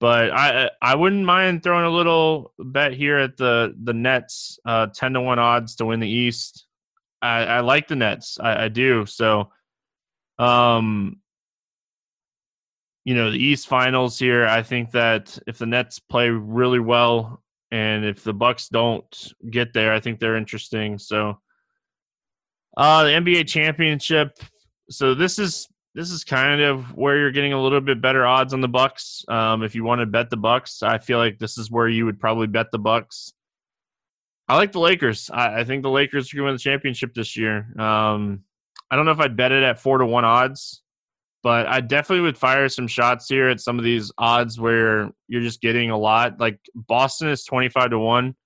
but 0.00 0.32
I 0.32 0.70
I 0.82 0.96
wouldn't 0.96 1.24
mind 1.24 1.62
throwing 1.62 1.84
a 1.84 1.90
little 1.90 2.52
bet 2.58 2.92
here 2.92 3.18
at 3.18 3.36
the 3.36 3.72
the 3.84 3.94
Nets, 3.94 4.58
uh, 4.64 4.88
ten 4.88 5.12
to 5.12 5.20
one 5.20 5.38
odds 5.38 5.76
to 5.76 5.86
win 5.86 6.00
the 6.00 6.08
East. 6.08 6.65
I, 7.26 7.44
I 7.44 7.60
like 7.60 7.88
the 7.88 7.96
Nets. 7.96 8.38
I, 8.40 8.64
I 8.64 8.68
do. 8.68 9.06
So, 9.06 9.50
um, 10.38 11.20
you 13.04 13.14
know, 13.14 13.30
the 13.30 13.42
East 13.42 13.68
Finals 13.68 14.18
here. 14.18 14.46
I 14.46 14.62
think 14.62 14.92
that 14.92 15.38
if 15.46 15.58
the 15.58 15.66
Nets 15.66 15.98
play 15.98 16.28
really 16.28 16.80
well, 16.80 17.42
and 17.70 18.04
if 18.04 18.22
the 18.22 18.32
Bucks 18.32 18.68
don't 18.68 19.32
get 19.50 19.72
there, 19.72 19.92
I 19.92 20.00
think 20.00 20.18
they're 20.18 20.36
interesting. 20.36 20.98
So, 20.98 21.38
uh, 22.76 23.04
the 23.04 23.10
NBA 23.10 23.48
championship. 23.48 24.38
So 24.88 25.14
this 25.14 25.38
is 25.38 25.68
this 25.94 26.10
is 26.10 26.24
kind 26.24 26.60
of 26.60 26.94
where 26.94 27.16
you're 27.16 27.32
getting 27.32 27.54
a 27.54 27.62
little 27.62 27.80
bit 27.80 28.02
better 28.02 28.26
odds 28.26 28.52
on 28.52 28.60
the 28.60 28.68
Bucks. 28.68 29.24
Um, 29.28 29.62
if 29.62 29.74
you 29.74 29.82
want 29.82 30.00
to 30.00 30.06
bet 30.06 30.28
the 30.28 30.36
Bucks, 30.36 30.82
I 30.82 30.98
feel 30.98 31.18
like 31.18 31.38
this 31.38 31.56
is 31.58 31.70
where 31.70 31.88
you 31.88 32.04
would 32.04 32.20
probably 32.20 32.46
bet 32.46 32.70
the 32.70 32.78
Bucks. 32.78 33.32
I 34.48 34.56
like 34.56 34.72
the 34.72 34.80
Lakers. 34.80 35.28
I, 35.32 35.60
I 35.60 35.64
think 35.64 35.82
the 35.82 35.90
Lakers 35.90 36.32
are 36.32 36.36
going 36.36 36.44
to 36.44 36.50
win 36.50 36.54
the 36.54 36.60
championship 36.60 37.14
this 37.14 37.36
year. 37.36 37.66
Um, 37.80 38.44
I 38.90 38.96
don't 38.96 39.04
know 39.04 39.12
if 39.12 39.20
I'd 39.20 39.36
bet 39.36 39.52
it 39.52 39.64
at 39.64 39.80
four 39.80 39.98
to 39.98 40.06
one 40.06 40.24
odds, 40.24 40.82
but 41.42 41.66
I 41.66 41.80
definitely 41.80 42.22
would 42.22 42.38
fire 42.38 42.68
some 42.68 42.86
shots 42.86 43.28
here 43.28 43.48
at 43.48 43.60
some 43.60 43.78
of 43.78 43.84
these 43.84 44.12
odds 44.18 44.60
where 44.60 45.10
you're 45.26 45.42
just 45.42 45.60
getting 45.60 45.90
a 45.90 45.98
lot. 45.98 46.38
Like 46.38 46.60
Boston 46.74 47.28
is 47.28 47.44
twenty 47.44 47.68
five 47.68 47.90
to 47.90 47.98
one. 47.98 48.36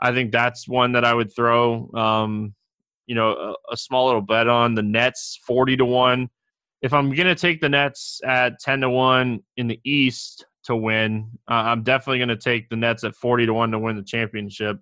I 0.00 0.12
think 0.12 0.30
that's 0.30 0.68
one 0.68 0.92
that 0.92 1.04
I 1.04 1.14
would 1.14 1.34
throw. 1.34 1.90
Um, 1.94 2.54
you 3.06 3.14
know, 3.14 3.32
a, 3.32 3.54
a 3.72 3.76
small 3.76 4.06
little 4.06 4.20
bet 4.20 4.46
on 4.46 4.74
the 4.74 4.82
Nets 4.82 5.40
forty 5.44 5.76
to 5.76 5.84
one. 5.84 6.28
If 6.82 6.92
I'm 6.92 7.12
going 7.12 7.26
to 7.26 7.34
take 7.34 7.60
the 7.60 7.68
Nets 7.68 8.20
at 8.24 8.60
ten 8.60 8.80
to 8.82 8.90
one 8.90 9.40
in 9.56 9.66
the 9.66 9.80
East 9.84 10.46
to 10.64 10.76
win, 10.76 11.30
uh, 11.50 11.54
I'm 11.54 11.82
definitely 11.82 12.18
going 12.18 12.28
to 12.28 12.36
take 12.36 12.68
the 12.68 12.76
Nets 12.76 13.02
at 13.02 13.16
forty 13.16 13.46
to 13.46 13.54
one 13.54 13.72
to 13.72 13.78
win 13.80 13.96
the 13.96 14.02
championship 14.02 14.78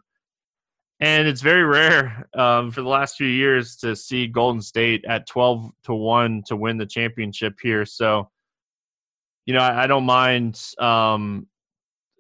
and 1.01 1.29
it's 1.29 1.41
very 1.41 1.65
rare 1.65 2.29
um, 2.35 2.71
for 2.71 2.83
the 2.83 2.89
last 2.89 3.17
few 3.17 3.27
years 3.27 3.77
to 3.77 3.95
see 3.97 4.27
Golden 4.27 4.63
State 4.63 5.05
at 5.07 5.27
twelve 5.27 5.71
to 5.85 5.95
one 5.95 6.43
to 6.47 6.57
win 6.57 6.79
the 6.79 6.87
championship 6.87 7.55
here. 7.63 7.85
So, 7.85 8.31
you 9.47 9.55
know, 9.55 9.61
I, 9.61 9.85
I 9.85 9.87
don't 9.87 10.05
mind, 10.05 10.61
um, 10.79 11.47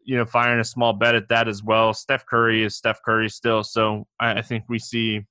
you 0.04 0.16
know, 0.16 0.26
firing 0.26 0.60
a 0.60 0.64
small 0.64 0.92
bet 0.92 1.14
at 1.14 1.28
that 1.28 1.48
as 1.48 1.62
well. 1.62 1.94
Steph 1.94 2.26
Curry 2.26 2.64
is 2.64 2.76
Steph 2.76 3.00
Curry 3.02 3.28
still, 3.30 3.64
so 3.64 4.06
I, 4.20 4.38
I 4.38 4.42
think 4.42 4.64
we 4.68 4.78
see 4.78 5.24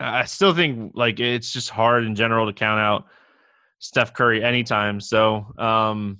I 0.00 0.24
still 0.24 0.52
think 0.52 0.92
like 0.94 1.20
it's 1.20 1.52
just 1.52 1.70
hard 1.70 2.04
in 2.04 2.16
general 2.16 2.46
to 2.46 2.52
count 2.52 2.80
out 2.80 3.06
Steph 3.78 4.12
Curry 4.12 4.42
anytime. 4.42 5.00
So, 5.00 5.46
um, 5.56 6.18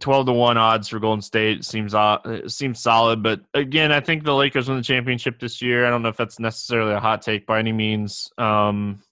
12 0.00 0.26
to 0.26 0.32
1 0.32 0.58
odds 0.58 0.88
for 0.88 0.98
Golden 0.98 1.22
State 1.22 1.64
seems 1.64 1.94
uh, 1.94 2.46
seems 2.48 2.82
solid, 2.82 3.22
but 3.22 3.40
again, 3.54 3.92
I 3.92 4.00
think 4.00 4.24
the 4.24 4.34
Lakers 4.34 4.68
win 4.68 4.76
the 4.76 4.84
championship 4.84 5.38
this 5.38 5.62
year. 5.62 5.86
I 5.86 5.90
don't 5.90 6.02
know 6.02 6.10
if 6.10 6.16
that's 6.16 6.38
necessarily 6.38 6.92
a 6.92 7.00
hot 7.00 7.22
take 7.22 7.46
by 7.46 7.58
any 7.58 7.72
means. 7.72 8.30
Um, 8.36 9.02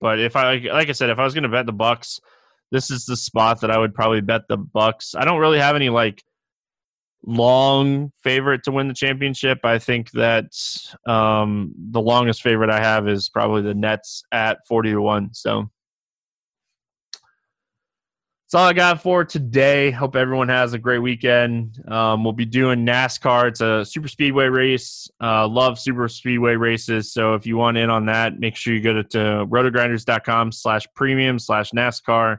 but 0.00 0.20
if 0.20 0.36
I 0.36 0.56
like 0.56 0.88
I 0.88 0.92
said, 0.92 1.10
if 1.10 1.18
I 1.18 1.24
was 1.24 1.34
going 1.34 1.44
to 1.44 1.48
bet 1.48 1.66
the 1.66 1.72
Bucks, 1.72 2.20
this 2.70 2.90
is 2.90 3.06
the 3.06 3.16
spot 3.16 3.60
that 3.62 3.70
I 3.70 3.78
would 3.78 3.94
probably 3.94 4.20
bet 4.20 4.42
the 4.48 4.58
Bucks. 4.58 5.14
I 5.14 5.24
don't 5.24 5.40
really 5.40 5.58
have 5.58 5.74
any 5.74 5.88
like 5.88 6.22
long 7.26 8.12
favorite 8.22 8.62
to 8.64 8.72
win 8.72 8.88
the 8.88 8.94
championship. 8.94 9.58
I 9.64 9.78
think 9.78 10.10
that 10.12 10.52
um, 11.06 11.72
the 11.76 12.00
longest 12.00 12.42
favorite 12.42 12.70
I 12.70 12.80
have 12.80 13.08
is 13.08 13.28
probably 13.28 13.62
the 13.62 13.74
Nets 13.74 14.22
at 14.32 14.66
40 14.66 14.92
to 14.92 15.00
1. 15.00 15.30
So 15.32 15.70
that's 18.48 18.62
all 18.62 18.66
I 18.66 18.72
got 18.72 19.02
for 19.02 19.26
today. 19.26 19.90
Hope 19.90 20.16
everyone 20.16 20.48
has 20.48 20.72
a 20.72 20.78
great 20.78 21.00
weekend. 21.00 21.84
Um, 21.86 22.24
we'll 22.24 22.32
be 22.32 22.46
doing 22.46 22.86
NASCAR. 22.86 23.48
It's 23.48 23.60
a 23.60 23.84
super 23.84 24.08
speedway 24.08 24.46
race. 24.46 25.06
Uh, 25.22 25.46
love 25.46 25.78
super 25.78 26.08
speedway 26.08 26.54
races. 26.54 27.12
So 27.12 27.34
if 27.34 27.44
you 27.44 27.58
want 27.58 27.76
in 27.76 27.90
on 27.90 28.06
that, 28.06 28.40
make 28.40 28.56
sure 28.56 28.72
you 28.72 28.80
go 28.80 28.94
to, 28.94 29.04
to 29.04 29.18
rotogrinders.com 29.18 30.52
slash 30.52 30.86
premium 30.96 31.38
slash 31.38 31.72
NASCAR 31.72 32.38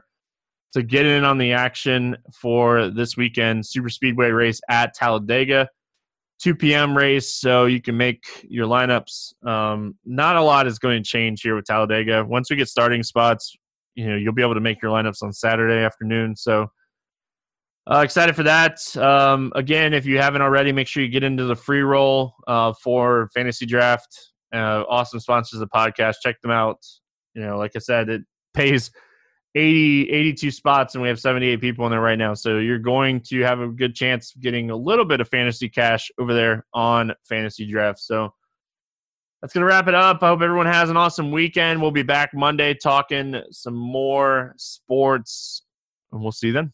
to 0.72 0.82
get 0.82 1.06
in 1.06 1.22
on 1.22 1.38
the 1.38 1.52
action 1.52 2.16
for 2.34 2.88
this 2.88 3.16
weekend 3.16 3.64
super 3.64 3.88
speedway 3.88 4.30
race 4.30 4.60
at 4.68 4.94
Talladega. 4.94 5.68
2 6.40 6.56
p.m. 6.56 6.96
race, 6.96 7.32
so 7.32 7.66
you 7.66 7.80
can 7.80 7.96
make 7.96 8.24
your 8.48 8.66
lineups. 8.66 9.46
Um, 9.46 9.94
not 10.04 10.34
a 10.34 10.42
lot 10.42 10.66
is 10.66 10.80
going 10.80 11.00
to 11.00 11.08
change 11.08 11.42
here 11.42 11.54
with 11.54 11.66
Talladega. 11.66 12.24
Once 12.24 12.50
we 12.50 12.56
get 12.56 12.66
starting 12.66 13.04
spots, 13.04 13.56
you 13.94 14.08
know 14.08 14.16
you'll 14.16 14.34
be 14.34 14.42
able 14.42 14.54
to 14.54 14.60
make 14.60 14.82
your 14.82 14.90
lineups 14.90 15.22
on 15.22 15.32
Saturday 15.32 15.84
afternoon. 15.84 16.36
So 16.36 16.68
uh, 17.90 18.00
excited 18.00 18.36
for 18.36 18.44
that. 18.44 18.78
Um, 18.96 19.52
again, 19.54 19.94
if 19.94 20.06
you 20.06 20.18
haven't 20.18 20.42
already, 20.42 20.72
make 20.72 20.86
sure 20.86 21.02
you 21.02 21.08
get 21.08 21.24
into 21.24 21.44
the 21.44 21.56
free 21.56 21.82
roll 21.82 22.34
uh, 22.46 22.72
for 22.82 23.30
fantasy 23.34 23.66
draft. 23.66 24.32
Uh, 24.52 24.84
awesome 24.88 25.20
sponsors 25.20 25.60
of 25.60 25.68
the 25.68 25.76
podcast. 25.76 26.16
Check 26.22 26.40
them 26.40 26.50
out. 26.50 26.78
You 27.34 27.42
know, 27.42 27.56
like 27.56 27.72
I 27.74 27.78
said, 27.78 28.08
it 28.08 28.22
pays 28.54 28.90
80, 29.54 30.10
82 30.10 30.50
spots, 30.50 30.94
and 30.94 31.02
we 31.02 31.08
have 31.08 31.18
78 31.18 31.60
people 31.60 31.84
in 31.86 31.90
there 31.90 32.00
right 32.00 32.18
now. 32.18 32.34
So 32.34 32.58
you're 32.58 32.78
going 32.78 33.20
to 33.28 33.40
have 33.40 33.60
a 33.60 33.68
good 33.68 33.94
chance 33.94 34.34
of 34.34 34.42
getting 34.42 34.70
a 34.70 34.76
little 34.76 35.04
bit 35.04 35.20
of 35.20 35.28
fantasy 35.28 35.68
cash 35.68 36.10
over 36.20 36.34
there 36.34 36.66
on 36.74 37.12
fantasy 37.28 37.70
draft. 37.70 38.00
So 38.00 38.34
that's 39.40 39.54
going 39.54 39.62
to 39.62 39.66
wrap 39.66 39.88
it 39.88 39.94
up. 39.94 40.22
I 40.22 40.28
hope 40.28 40.42
everyone 40.42 40.66
has 40.66 40.90
an 40.90 40.96
awesome 40.96 41.30
weekend. 41.30 41.80
We'll 41.80 41.90
be 41.90 42.02
back 42.02 42.34
Monday 42.34 42.74
talking 42.74 43.40
some 43.50 43.74
more 43.74 44.54
sports, 44.58 45.62
and 46.12 46.20
we'll 46.20 46.32
see 46.32 46.48
you 46.48 46.52
then. 46.52 46.72